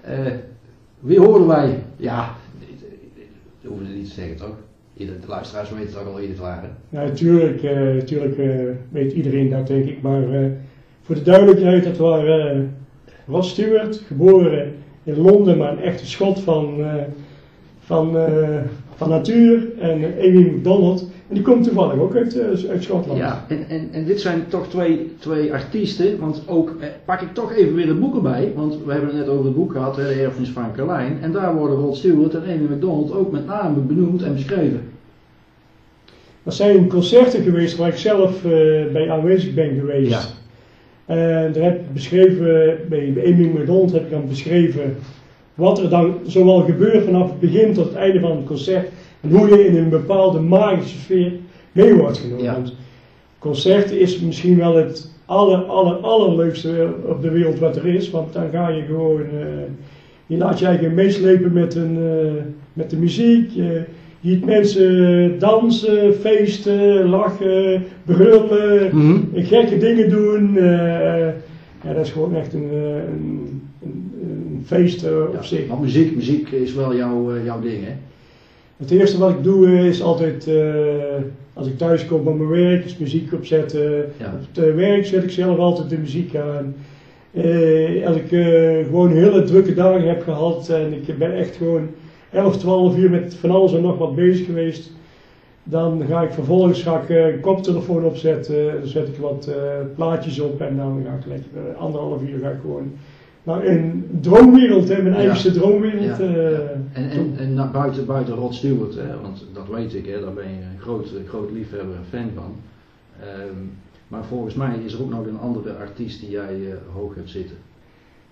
[0.00, 0.32] Eh,
[1.00, 1.82] wie hoorden wij?
[1.96, 2.34] Ja,
[3.60, 4.56] dat hoeven ze niet te zeggen toch?
[4.96, 6.70] Ieder, de luisteraars weten toch al wie het waren.
[6.88, 10.50] Ja, natuurlijk, eh, natuurlijk eh, weet iedereen dat denk ik, maar eh,
[11.02, 12.76] voor de duidelijkheid, dat waren
[13.26, 14.72] Ross Stewart, geboren
[15.04, 16.94] in Londen, maar een echte schot van, eh,
[17.80, 18.58] van, eh,
[18.96, 23.18] van natuur, en Amy McDonald, en die komt toevallig ook uit, eh, uit Schotland.
[23.18, 27.34] Ja, en, en, en dit zijn toch twee, twee artiesten, want ook eh, pak ik
[27.34, 29.96] toch even weer de boeken bij, want we hebben het net over het boek gehad,
[29.96, 33.46] hè, de erfenis van Carlijn, en daar worden Rod Stewart en Amy McDonald ook met
[33.46, 34.82] name benoemd en beschreven.
[36.42, 38.50] Dat zijn concerten geweest waar ik zelf eh,
[38.92, 40.10] bij aanwezig ben geweest.
[40.10, 40.20] Ja.
[41.14, 44.96] En daar heb ik beschreven, bij bij Amy McDonald heb ik dan beschreven
[45.54, 48.88] wat er dan zowel gebeurt vanaf het begin tot het einde van het concert.
[49.20, 51.32] En hoe je in een bepaalde magische sfeer
[51.72, 52.44] mee wordt genomen.
[52.44, 52.52] Ja.
[52.52, 52.74] Want
[53.38, 58.10] concert is misschien wel het aller, aller, allerleukste op de wereld wat er is.
[58.10, 59.46] Want dan ga je gewoon, eh,
[60.26, 63.50] je laat je eigenlijk meeslepen met, een, eh, met de muziek.
[63.50, 63.82] Je,
[64.22, 68.90] ziet mensen dansen, feesten, lachen, brullen
[69.34, 70.56] gekke dingen doen.
[70.56, 71.28] eh,
[71.84, 75.66] ja, dat is gewoon echt een, eh, een, een, een feest eh, op Ja, zich.
[75.68, 77.92] Want muziek, muziek is wel jouw, eh, jouw ding, hè?
[78.80, 82.84] Het eerste wat ik doe is altijd, eh, als ik thuis kom van mijn werk,
[82.84, 84.12] is muziek opzetten.
[84.16, 84.26] Ja.
[84.26, 86.74] Op het eh, werk zet ik zelf altijd de muziek aan.
[87.32, 91.88] Eh, als ik eh, gewoon hele drukke dagen heb gehad en ik ben echt gewoon
[92.30, 94.92] 11, 12 uur met van alles en nog wat bezig geweest,
[95.62, 99.50] dan ga ik vervolgens ga ik, een koptelefoon opzetten, dan zet ik wat
[99.94, 102.92] plaatjes op en dan ga ik lekker anderhalf uur ga ik gewoon
[103.42, 106.02] nou, een droomwereld, hè, mijn eigenste droomwereld.
[106.18, 106.58] Ja, eh,
[106.92, 110.32] En, en, en naar buiten, buiten Rod Stewart, hè, want dat weet ik, hè, daar
[110.32, 112.54] ben je een groot, een groot liefhebber en fan van.
[113.20, 113.56] Ehm,
[114.08, 117.30] maar volgens mij is er ook nog een andere artiest die jij eh, hoog hebt
[117.30, 117.56] zitten.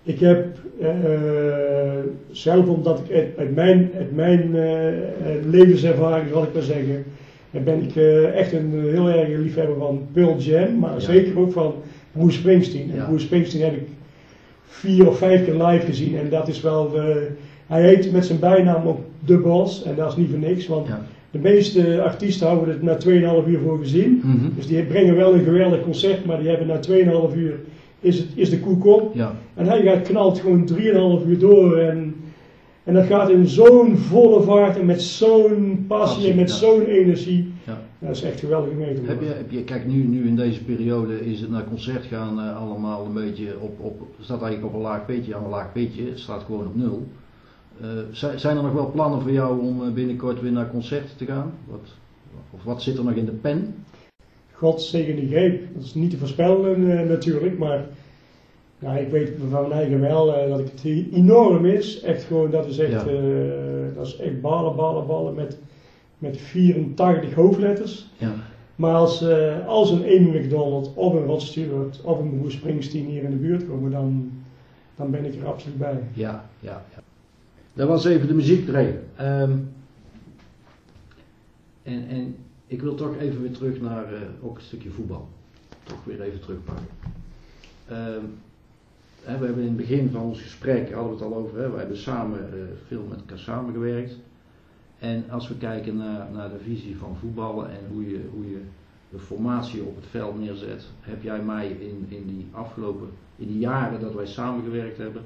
[0.03, 0.47] Ik heb
[0.81, 0.88] eh,
[2.31, 7.05] zelf, omdat ik uit, uit mijn, uit mijn eh, eh, levenservaring, zal ik maar zeggen,
[7.51, 10.99] eh, ben ik eh, echt een eh, heel erg liefhebber van Pearl Jam, maar Ja.
[11.01, 11.75] zeker ook van
[12.12, 12.90] Bruce Springsteen.
[12.90, 13.05] En Ja.
[13.07, 13.88] Bruce Springsteen heb ik
[14.68, 17.28] vier of vijf keer live gezien en dat is wel de,
[17.66, 20.87] Hij heet met zijn bijnaam ook De Bos en dat is niet voor niks, want
[20.87, 21.00] Ja.
[21.31, 24.20] de meeste artiesten houden het na 2,5 uur voor gezien.
[24.24, 24.48] Mhm.
[24.57, 27.54] Dus die brengen wel een geweldig concert, maar die hebben na 2,5 uur
[28.00, 29.14] is, het, is de koek op.
[29.14, 29.35] Ja.
[29.54, 30.68] En hij gaat, knalt gewoon
[31.22, 31.76] 3,5 uur door.
[31.76, 32.14] En,
[32.85, 36.54] en dat gaat in zo'n volle vaart en met zo'n passie en met ja.
[36.57, 37.47] zo'n energie.
[37.98, 40.37] Dat is echt geweldig om mee te Heb je, heb je, kijk, nu, nu in
[40.37, 44.74] deze periode is het naar concert gaan eh, allemaal een beetje op, op, staat eigenlijk
[44.74, 47.06] op een laag pitje, aan een laag pitje, het staat gewoon op nul.
[47.80, 47.88] Eh,
[48.37, 51.52] zijn, er nog wel plannen voor jou om eh, binnenkort weer naar concerten te gaan?
[51.64, 51.80] Wat,
[52.50, 53.74] of wat zit er nog in de pen?
[54.52, 55.74] God zegen die greep.
[55.74, 57.87] Dat is niet te voorspellen natuurlijk, maar
[58.78, 62.00] ja, ik weet van mijn eigen wel dat het enorm is.
[62.00, 63.04] Echt gewoon, dat is echt, Ja.
[63.94, 65.58] dat is echt ballen, ballen, ballen met,
[66.18, 68.09] met 84 hoofdletters.
[68.16, 68.35] Ja.
[68.76, 73.07] Maar als, eh, als een Amy McDonald of een Rod Stewart of een Bruce Springsteen
[73.07, 74.33] hier in de buurt komen, dan,
[74.96, 76.02] dan ben ik er absoluut bij.
[76.12, 77.02] Ja, ja, ja.
[77.72, 78.94] Dat was even de muziek erin.
[79.16, 79.52] Ehm,
[81.83, 85.28] en, en ik wil toch even weer terug naar eh, ook een stukje voetbal.
[85.83, 86.87] Toch weer even terugpakken.
[87.88, 88.24] Ehm,
[89.22, 91.70] hè, we hebben in het begin van ons gesprek, hadden we het al over, hè,
[91.70, 94.16] we hebben samen eh, veel met elkaar samengewerkt.
[94.98, 98.62] En als we kijken naar, naar de visie van voetballen en hoe je, hoe je
[99.11, 103.58] de formatie op het veld neerzet, heb jij mij in, in die afgelopen, in die
[103.58, 105.22] jaren dat wij samengewerkt hebben,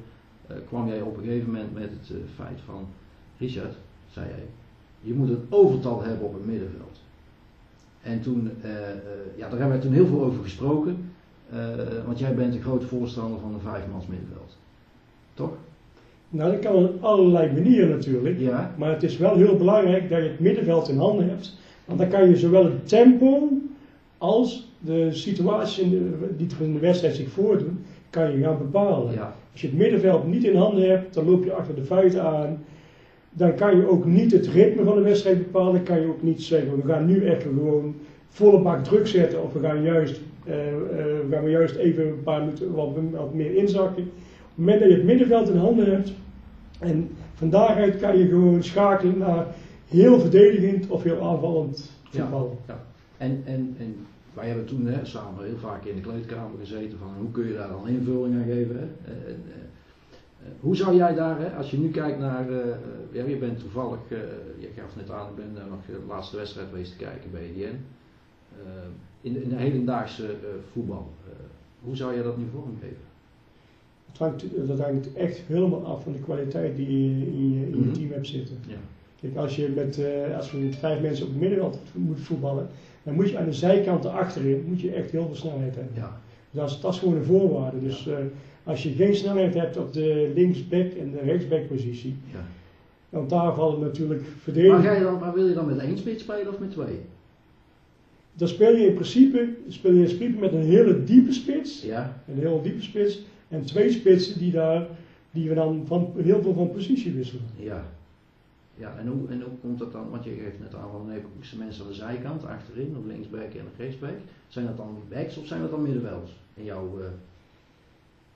[0.47, 2.87] eh, kwam jij op een gegeven moment met het eh, feit van,
[3.39, 3.75] Richard,
[4.11, 4.47] zei jij,
[5.01, 7.01] je moet een overtal hebben op het middenveld.
[8.03, 8.71] En toen, eh,
[9.37, 11.11] ja, daar hebben we toen heel veel over gesproken,
[12.07, 14.57] want jij bent een groot voorstander van een vijfmans middenveld.
[15.35, 15.53] Toch?
[16.33, 18.39] Nou, dat kan op allerlei manieren natuurlijk.
[18.39, 18.75] Ja.
[18.79, 21.57] Maar het is wel heel belangrijk dat je het middenveld in handen hebt.
[21.85, 23.49] Want dan kan je zowel het tempo
[24.19, 27.79] als de situatie in de- die er in de wedstrijd zich voordoen,
[28.11, 29.13] kan je gaan bepalen.
[29.13, 29.35] Ja.
[29.53, 32.65] Als je het middenveld niet in handen hebt, dan loop je achter de feiten aan.
[33.33, 35.73] Dan kan je ook niet het ritme van de wedstrijd bepalen.
[35.73, 37.95] Dan kan je ook niet zeggen, we gaan nu echt gewoon
[38.29, 39.43] volle bak druk zetten.
[39.43, 43.55] Of we gaan juist, eh, we gaan juist even een paar minuten wat, wat meer
[43.55, 44.11] inzakken.
[44.55, 46.13] Moment dat je het middenveld in handen hebt.
[46.81, 49.47] En van daaruit kan je gewoon schakelen naar
[49.89, 52.61] heel verdedigend of heel aanvallend voetbal.
[52.69, 52.85] Ja.
[53.17, 53.97] En, en, en
[54.35, 57.53] wij hebben toen hè, samen heel vaak in de kleedkamer gezeten van hoe kun je
[57.55, 58.77] daar dan invulling aan geven.
[58.77, 59.11] Hè?
[59.13, 59.55] Eh, en, eh,
[60.47, 62.47] eh, hoe zou jij daar, hè, als je nu kijkt naar,
[63.13, 64.19] ja, je bent toevallig, eh,
[64.59, 67.77] je gaf net aan, ik ben nog de laatste wedstrijd geweest te kijken bij EDN.
[69.21, 70.35] In, de- in de hedendaagse
[70.73, 71.11] voetbal,
[71.83, 73.11] hoe zou jij dat nu vormgeven?
[74.13, 77.79] Het hangt, dat hangt echt helemaal af van de kwaliteit die je in je, in
[77.79, 77.93] je Mhm.
[77.93, 78.57] team hebt zitten.
[78.67, 78.75] Ja.
[79.21, 82.67] Kijk, als, je met, eh, als we met vijf mensen op het middenveld moet voetballen,
[83.03, 85.93] dan moet je aan de zijkanten achterin moet je echt heel veel snelheid hebben.
[85.95, 86.21] Ja.
[86.51, 87.81] Dat, is, dat is gewoon een voorwaarde.
[87.81, 88.15] Dus eh,
[88.65, 92.45] als je geen snelheid hebt op de linksback en de rechtsback positie, ja.
[93.09, 94.23] want daar vallen natuurlijk
[94.57, 96.99] Maar, dan, maar wil je dan met één spits spelen of met twee?
[98.35, 101.83] Dan speel je in principe, speel je in principe met een hele diepe spits.
[101.83, 102.23] Ja.
[102.29, 103.23] Een hele diepe spits.
[103.53, 104.87] En twee spitsen die, daar,
[105.31, 107.45] die we dan van, heel veel van positie wisselen.
[107.57, 107.85] Ja.
[108.75, 110.11] Ja, en hoe, en hoe komt dat dan?
[110.11, 113.67] Want je geeft net aan van moesten mensen aan de zijkant, achterin, of linksback en
[113.77, 114.17] rechtsback.
[114.49, 116.33] Zijn dat dan backs of zijn dat dan middenvelders?
[116.55, 117.07] In jouw, eh,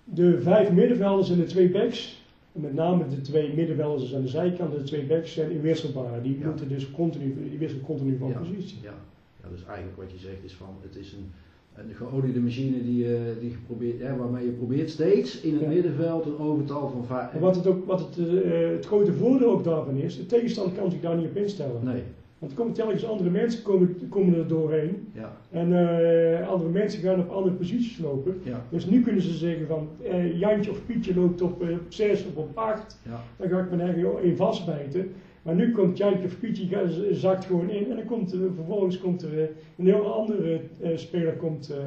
[0.04, 4.28] De vijf middenvelders en de twee backs, en met name de twee middenvelders aan de
[4.28, 6.22] zijkant en de twee backs zijn inwisselbaar.
[6.22, 6.46] Die Ja.
[6.46, 8.78] moeten dus continu, die wisselen continu van ja, positie.
[8.82, 8.94] Ja.
[9.42, 11.32] ja, dus eigenlijk wat je zegt is van het is een,
[11.76, 15.68] een geoliede machine die, eh, die geprobeerd, ja, waarmee je probeert steeds in het Ja.
[15.68, 17.32] middenveld een overtal van vijf.
[17.32, 20.72] En wat het, ook, wat het, eh, het grote voordeel ook daarvan is, de tegenstander
[20.78, 21.84] kan zich daar niet op instellen.
[21.84, 22.02] Nee,
[22.38, 25.08] Want er komen telkens andere mensen komen, komen er doorheen.
[25.12, 28.38] ja, En eh, andere mensen gaan op andere posities lopen.
[28.42, 29.88] ja, Dus nu kunnen ze zeggen van
[30.34, 33.00] Jantje of Pietje loopt op op 6 of op 8.
[33.04, 35.10] ja, Dan ga ik me nergens in vastbijten.
[35.46, 37.90] Maar nu komt z- zakt gewoon in.
[37.90, 41.78] En dan komt er, vervolgens komt er eh, een heel andere eh, speler komt, eh,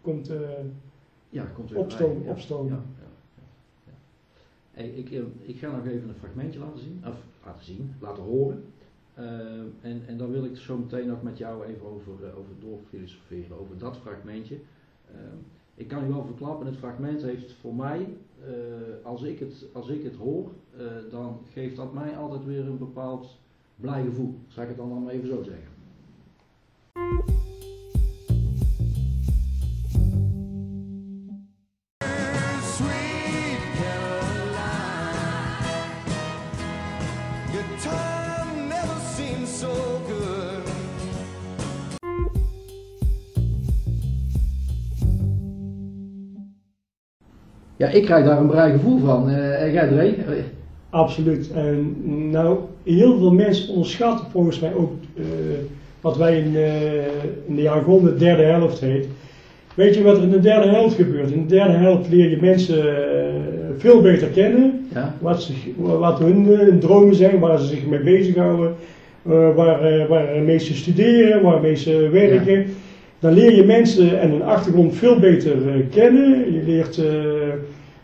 [0.00, 0.30] komt
[1.30, 2.22] ja, komt opstomen.
[2.24, 2.72] Ja, opstomen.
[2.72, 2.82] Ja,
[3.86, 3.92] ja.
[4.70, 5.10] Hey, ik,
[5.42, 8.64] ik ga nog even een fragmentje laten zien, of laten zien, laten horen.
[9.80, 13.78] En, en dan wil ik zo meteen ook met jou even over, over doorfilosoferen, over
[13.78, 14.56] dat fragmentje.
[15.76, 18.52] Ik kan u wel verklappen, het fragment heeft voor mij, eh,
[19.02, 22.78] als, ik het, als ik het hoor, eh, dan geeft dat mij altijd weer een
[22.78, 23.38] bepaald
[23.76, 24.34] blij gevoel.
[24.46, 25.74] Zal ik het dan allemaal even zo zeggen?
[47.86, 49.28] Ja, ik krijg daar een blij gevoel van.
[49.30, 50.02] Eh, en jij Dre?
[50.06, 50.14] Eh,
[50.90, 51.50] Absoluut.
[51.54, 51.96] En
[52.30, 55.24] nou, heel veel mensen onderschatten volgens mij ook eh,
[56.00, 56.72] wat wij in, eh,
[57.46, 59.06] in de jargon de derde helft heet.
[59.74, 61.30] Weet je wat er in de derde helft gebeurt?
[61.30, 63.34] In de derde helft leer je mensen eh,
[63.78, 64.86] veel beter kennen.
[64.94, 65.14] Ja?
[65.20, 68.74] Wat, ze, wat hun, eh, hun dromen zijn, waar ze zich mee bezighouden.
[69.28, 72.66] eh waar, eh, waarmee ze studeren, waarmee ze werken.
[73.18, 76.52] Dan leer je mensen en hun achtergrond veel beter eh, kennen.
[76.52, 77.04] Je leert eh,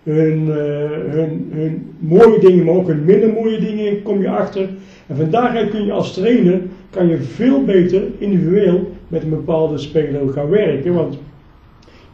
[0.02, 4.68] hun, eh, hun, hun mooie dingen, maar ook hun minder mooie dingen kom je achter.
[5.06, 6.60] En van daaruit kun je als trainer
[6.90, 10.94] kan je veel beter individueel met een bepaalde speler gaan werken.
[10.94, 11.18] Want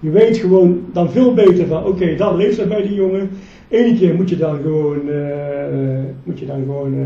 [0.00, 3.30] je weet gewoon dan veel beter van oké, dat leeft er bij die jongen.
[3.70, 7.00] Eén keer moet je dan gewoon, eh, moet je dan gewoon eh,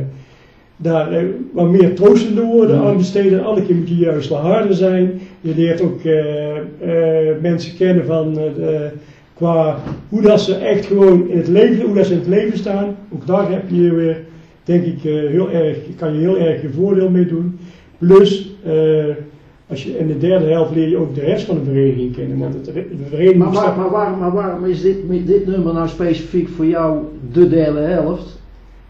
[0.76, 2.86] daar wat meer troostende woorden Mhm.
[2.86, 3.38] aan besteden.
[3.38, 5.20] De andere keer moet je juist wat harder zijn.
[5.40, 6.00] Je leert ook
[7.40, 8.38] mensen kennen van
[9.42, 9.76] qua
[10.08, 12.96] hoe dat ze echt gewoon in het leven, hoe dat ze in het leven staan.
[13.14, 14.20] Ook daar heb je weer,
[14.64, 17.58] denk ik, eh, heel erg, kan je heel erg je voordeel mee doen.
[17.98, 19.04] Plus, eh,
[19.68, 22.38] als je in de derde helft leer je ook de rest van de vereniging kennen.
[22.38, 25.88] Want het, de vereniging Maar, waar, maar, waarom, maar waarom is dit, dit nummer nou
[25.88, 26.98] specifiek voor jou
[27.32, 28.40] de derde helft?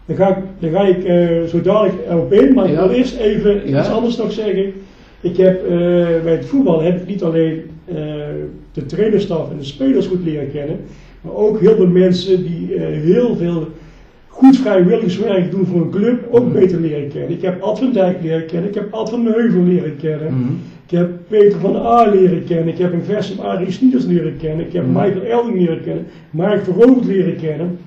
[0.05, 3.17] Daar ga ik, daar ga ik eh, zo dadelijk op in, maar ik wil eerst
[3.17, 3.79] even Ja.
[3.79, 4.73] iets anders nog zeggen.
[5.21, 5.61] Ik heb
[6.23, 7.61] bij het voetbal heb ik niet alleen
[8.73, 10.79] de trainerstaf en de spelers goed leren kennen,
[11.21, 13.67] maar ook heel veel mensen die eh, heel veel
[14.27, 16.53] goed vrijwilligerswerk doen voor een club ook Mhm.
[16.53, 17.29] beter leren kennen.
[17.31, 20.51] Ik heb Ad van Dijk leren kennen, ik heb Ad van Heuvel leren kennen, Mhm.
[20.85, 24.65] ik heb Peter van A leren kennen, ik heb in Versum Arie Snieders leren kennen,
[24.65, 24.93] ik heb Mhm.
[25.01, 27.77] Michael Elding leren kennen, Mark Verhoogd leren kennen.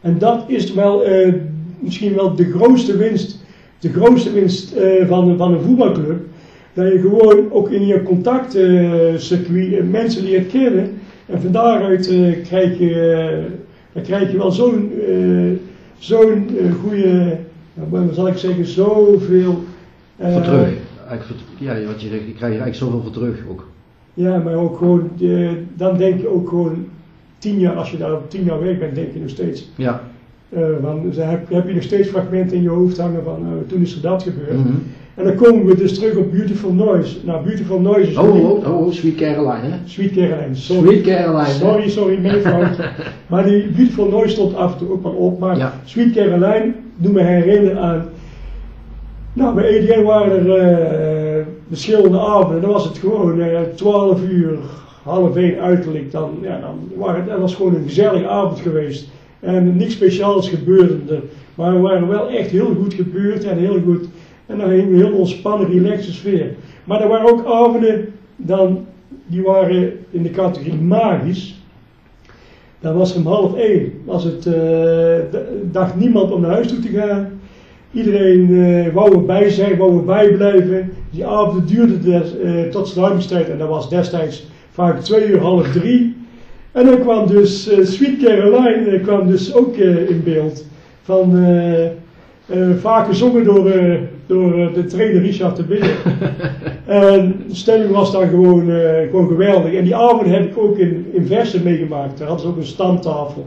[0.00, 1.32] En dat is wel eh,
[1.78, 3.44] misschien wel de grootste winst,
[3.78, 6.20] de grootste winst eh, van, van een voetbalclub.
[6.72, 10.90] Dat je gewoon ook in je contactcircuit eh, mensen leert kennen.
[11.26, 13.52] En van daaruit eh, krijg, je, eh,
[13.92, 15.50] dan krijg je wel zo'n eh,
[15.98, 17.36] zo'n eh, goede,
[17.88, 19.64] wat zal ik zeggen, zoveel...
[20.16, 20.68] eh, voor terug.
[21.58, 23.68] Ja, wat je zegt, je krijgt eigenlijk zoveel voor terug ook.
[24.14, 26.86] Ja, maar ook gewoon, eh, dan denk je ook gewoon
[27.38, 29.70] tien jaar, als je daar op tien jaar weg bent, denk je nog steeds.
[29.76, 30.02] Ja.
[30.48, 33.68] eh van, dus heb, heb je nog steeds fragmenten in je hoofd hangen van eh,
[33.68, 34.58] toen is er dat gebeurd.
[34.64, 34.72] Mhm.
[35.14, 37.16] En dan komen we dus terug op Beautiful Noise.
[37.24, 39.76] Nou, Beautiful Noise is Oh, oh, oh, oh, Sweet Caroline, hè?
[39.84, 40.88] Sweet Caroline, sorry.
[40.88, 41.44] Sweet Caroline.
[41.44, 41.52] hè?
[41.52, 42.76] Sorry, sorry, meefout.
[43.30, 45.38] maar die Beautiful Noise stond af en toe ook wel op.
[45.38, 45.80] Maar Ja.
[45.84, 48.04] Sweet Caroline doet me herinneren aan...
[49.32, 52.60] Nou, bij EDN waren er eh, verschillende avonden.
[52.60, 54.58] Dan was het gewoon eh 12 uur,
[55.02, 56.12] half 1 uiterlijk.
[56.12, 59.08] Dan, ja, dan waren, het- dat was gewoon een gezellige avond geweest.
[59.40, 61.22] En niks speciaals gebeurde er.
[61.54, 64.08] Maar we waren wel echt heel goed gebeurd en heel goed.
[64.50, 66.54] En dan een heel ontspannen, relaxe sfeer.
[66.84, 68.86] Maar er waren ook avonden, dan,
[69.26, 71.60] die waren in de categorie magisch.
[72.80, 73.92] Dan was om half één.
[74.04, 75.18] Was het, eh,
[75.72, 77.28] dacht niemand om naar huis toe te gaan.
[77.92, 80.92] Iedereen eh, wou erbij zijn, wou erbij blijven.
[81.10, 85.72] Die avond duurde des, eh, tot sluitingstijd en dat was destijds vaak twee uur, half
[85.72, 86.16] drie.
[86.72, 90.64] En dan kwam dus Sweet Caroline kwam dus ook in beeld.
[91.02, 91.36] Van,
[92.50, 93.94] eh, vaak gezongen door, eh,
[94.26, 95.96] door eh, de trainer Richard de Beer.
[96.86, 98.70] en de stemming was dan gewoon,
[99.10, 99.74] gewoon geweldig.
[99.74, 102.18] En die avond heb ik ook in, in Versen meegemaakt.
[102.18, 103.46] Daar hadden ze ook een stamtafel.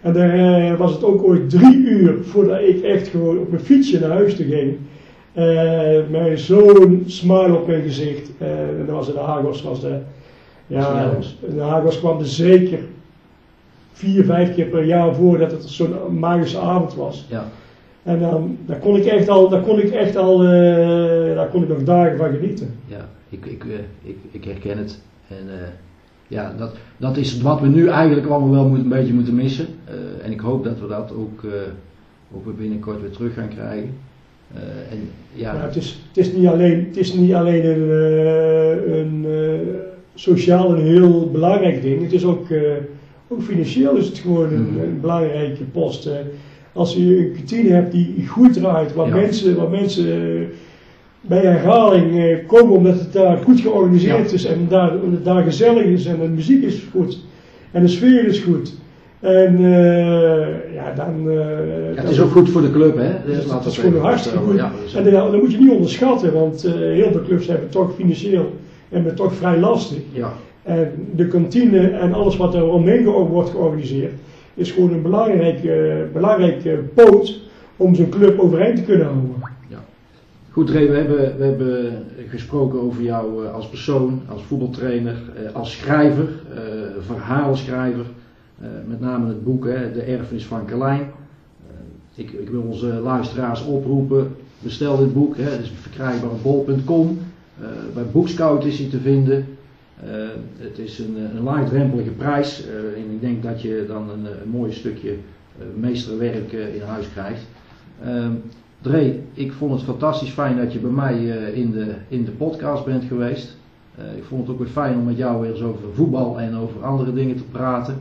[0.00, 4.00] En daar was het ook ooit drie uur voordat ik echt gewoon op mijn fietsje
[4.00, 4.76] naar huis te ging.
[6.10, 8.30] Met zo'n smile op mijn gezicht.
[8.38, 9.62] En dat was in de Hagos.
[9.62, 9.98] Was de,
[10.66, 11.10] ja,
[11.48, 12.78] in de Hagos kwam er zeker
[13.92, 17.26] vier, vijf keer per jaar voor dat het zo'n magische avond was.
[17.28, 17.48] Ja.
[18.06, 21.62] En dan, daar kon ik echt al, daar kon ik echt al, eh, daar kon
[21.62, 22.74] ik nog dagen van genieten.
[22.86, 24.98] Ja, ik, ik, eh, ik, ik herken het.
[25.28, 25.68] En eh,
[26.28, 29.66] ja, dat, dat is wat we nu eigenlijk allemaal wel moet, een beetje moeten missen.
[30.22, 31.44] En ik hoop dat we dat ook,
[32.34, 33.90] ook weer binnenkort weer terug gaan krijgen.
[34.90, 37.90] En ja, Ja, het, is, het, is niet alleen, het is niet alleen een,
[38.98, 39.26] een
[40.14, 42.02] sociaal een heel belangrijk ding.
[42.02, 42.46] Het is ook,
[43.28, 44.80] ook financieel is het gewoon een, Mhm.
[44.80, 46.08] een belangrijke post.
[46.76, 49.14] Als je een kantine hebt die goed draait, waar Ja.
[49.14, 50.42] mensen, waar mensen eh,
[51.20, 54.34] bij herhaling eh, komen omdat het daar goed georganiseerd Ja.
[54.34, 57.18] is en daar, het daar gezellig is en de muziek is goed
[57.70, 58.74] en de sfeer is goed.
[59.20, 61.32] En eh, ja, dan...
[61.32, 63.10] ja, het is ook goed voor de club, hè?
[63.26, 64.56] dus Dus het is gewoon hartstikke goed.
[64.56, 68.52] Ja, En dat, dat moet je niet onderschatten, want heel veel clubs hebben toch financieel
[68.88, 69.98] en het toch vrij lastig.
[70.12, 70.32] ja,
[70.62, 74.12] En de kantine en alles wat er omheen wordt georganiseerd,
[74.56, 77.40] is gewoon een belangrijke, belangrijke poot
[77.76, 79.34] om zo'n club overeind te kunnen houden.
[80.50, 85.54] Goed, Ray, we hebben, we hebben gesproken over jou eh, als persoon, als voetbaltrainer, eh,
[85.54, 86.60] als schrijver, eh,
[87.06, 88.04] verhalenschrijver.
[88.60, 91.00] Eh, met name het boek, hè, De Erfenis van Carlijn.
[91.00, 95.36] Eh, ik, ik wil onze luisteraars oproepen, bestel dit boek.
[95.36, 95.42] Hè.
[95.42, 97.18] Het is verkrijgbaar op bol.com.
[97.60, 99.46] Eh, bij Bookscout is hij te vinden.
[100.04, 100.08] Eh,
[100.58, 102.64] het is een, een laagdrempelige prijs.
[102.66, 107.10] eh, en ik denk dat je dan een, mooi stukje eh, meesterwerk eh, in huis
[107.12, 107.42] krijgt.
[108.04, 108.32] Ehm
[108.80, 112.30] Dre, ik vond het fantastisch fijn dat je bij mij eh, in, de, in de
[112.30, 113.56] podcast bent geweest.
[113.96, 116.56] Eh, ik vond het ook weer fijn om met jou weer eens over voetbal en
[116.56, 117.98] over andere dingen te praten.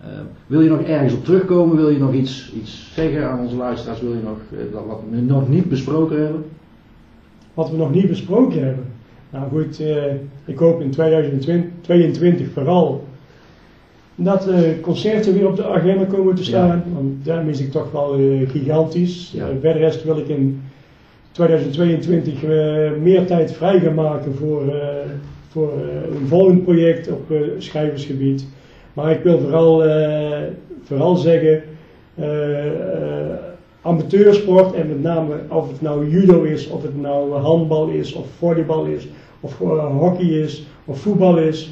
[0.00, 0.08] Eh,
[0.46, 1.76] wil je nog ergens op terugkomen?
[1.76, 4.00] Wil je nog iets, iets zeggen aan onze luisteraars?
[4.00, 6.44] Wil je nog eh, wat we nog niet besproken hebben?
[7.54, 8.84] Wat we nog niet besproken hebben.
[9.30, 10.04] Nou goed, eh,
[10.44, 13.04] ik hoop in 2022 vooral
[14.14, 16.84] dat de concerten weer op de agenda komen te staan.
[16.94, 19.32] Want daar mis ik toch wel eh, gigantisch.
[19.34, 19.48] Ja.
[19.48, 20.62] Eh, bij de rest wil ik in
[21.30, 24.86] 2022 eh, meer tijd vrij gaan maken voor, eh,
[25.48, 28.46] voor eh, een volgend project op eh, schrijversgebied.
[28.92, 30.38] Maar ik wil vooral, eh,
[30.82, 31.62] vooral zeggen,
[32.14, 33.36] eh, eh,
[33.82, 38.26] amateursport en met name of het nou judo is, of het nou handbal is, of
[38.38, 39.08] volleybal is,
[39.40, 41.70] of eh, hockey is, of voetbal is.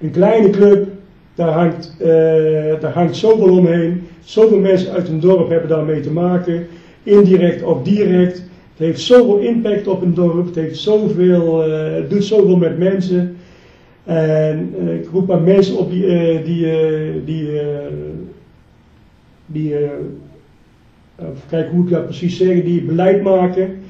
[0.00, 0.88] Een kleine club,
[1.34, 4.06] daar hangt, eh, daar hangt zoveel omheen.
[4.24, 6.66] Zoveel mensen uit een dorp hebben daarmee te maken,
[7.02, 8.36] indirect of direct.
[8.36, 12.78] Het heeft zoveel impact op een dorp, het, heeft zoveel, eh, het doet zoveel met
[12.78, 13.36] mensen.
[14.04, 16.66] En ik roep aan mensen op die, die,
[17.24, 17.60] die,
[19.46, 19.74] die
[21.70, 23.81] hoe ik dat precies zeg, die beleid maken.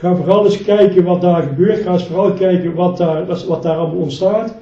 [0.00, 1.78] Ga vooral eens kijken wat daar gebeurt.
[1.82, 4.54] Ga eens vooral kijken wat daar, wat daar allemaal ontstaat.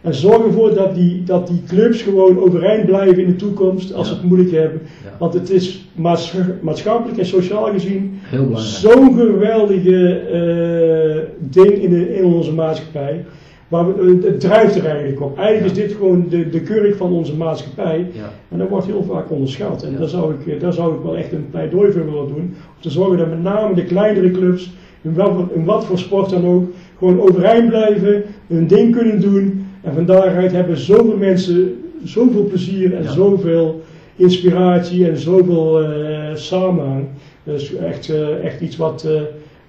[0.00, 4.06] En zorg ervoor dat die, dat die clubs gewoon overeind blijven in de toekomst als
[4.08, 4.20] ze Ja.
[4.20, 4.80] het moeilijk hebben.
[5.04, 5.10] Ja.
[5.18, 8.18] Want het is maats- maatschappelijk en sociaal gezien
[8.54, 13.24] zo'n geweldige eh, ding in, de, in onze maatschappij.
[13.68, 15.38] Maar eh, het drijft er eigenlijk op.
[15.38, 15.82] Eigenlijk Ja.
[15.82, 18.06] is dit gewoon de, de kurk van onze maatschappij.
[18.12, 18.30] Ja.
[18.48, 19.82] En dat wordt heel vaak onderschat.
[19.82, 19.98] En Ja.
[19.98, 22.36] daar, zou ik, eh, daar zou ik wel echt een pleidooi voor willen doen.
[22.76, 24.72] Om te zorgen dat met name de kleinere clubs,
[25.04, 26.64] in wat, voor- in wat voor sport dan ook,
[26.98, 29.66] gewoon overeind blijven, hun ding kunnen doen.
[29.82, 33.10] En van daaruit hebben zoveel mensen zoveel plezier en Ja.
[33.10, 33.82] zoveel
[34.16, 37.04] inspiratie en zoveel eh, samenhang.
[37.42, 39.20] Dat is echt, eh, echt iets wat, eh,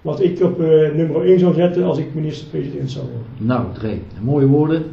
[0.02, 0.60] wat ik op
[0.96, 3.28] nummer 1 zou zetten als ik minister-president zou worden.
[3.38, 4.84] Nou, Dre, mooie woorden.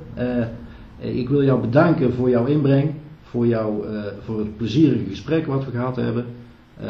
[0.99, 2.91] Ik wil jou bedanken voor jouw inbreng,
[3.23, 3.73] voor, jou,
[4.25, 6.25] voor het plezierige gesprek wat we gehad hebben.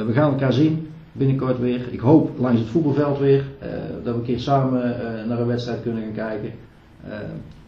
[0.06, 1.92] We gaan elkaar zien binnenkort weer.
[1.92, 3.68] Ik hoop langs het voetbalveld weer, eh,
[4.04, 6.52] dat we een keer samen eh, naar een wedstrijd kunnen gaan kijken.
[7.04, 7.18] Eh,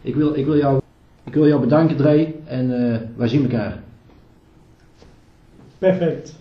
[0.01, 0.81] ik, wil, ik, wil jou,
[1.23, 2.69] ik wil jou bedanken, Dre, en
[3.15, 3.79] wij zien elkaar.
[5.77, 6.35] Perfect.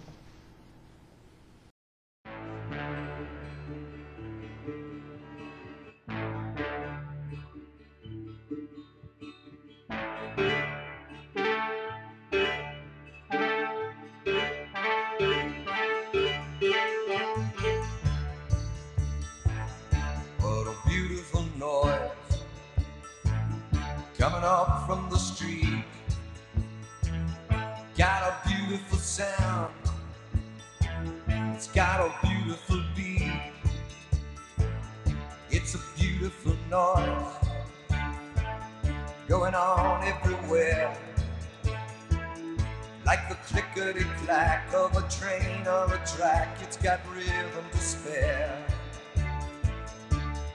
[46.17, 48.65] Track, it's got rhythm to spare.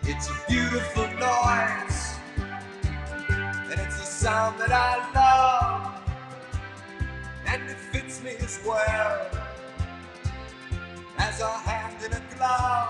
[0.03, 6.01] It's a beautiful noise, and it's a sound that I love,
[7.45, 9.28] and it fits me as well
[11.18, 12.89] as a hand in a glove.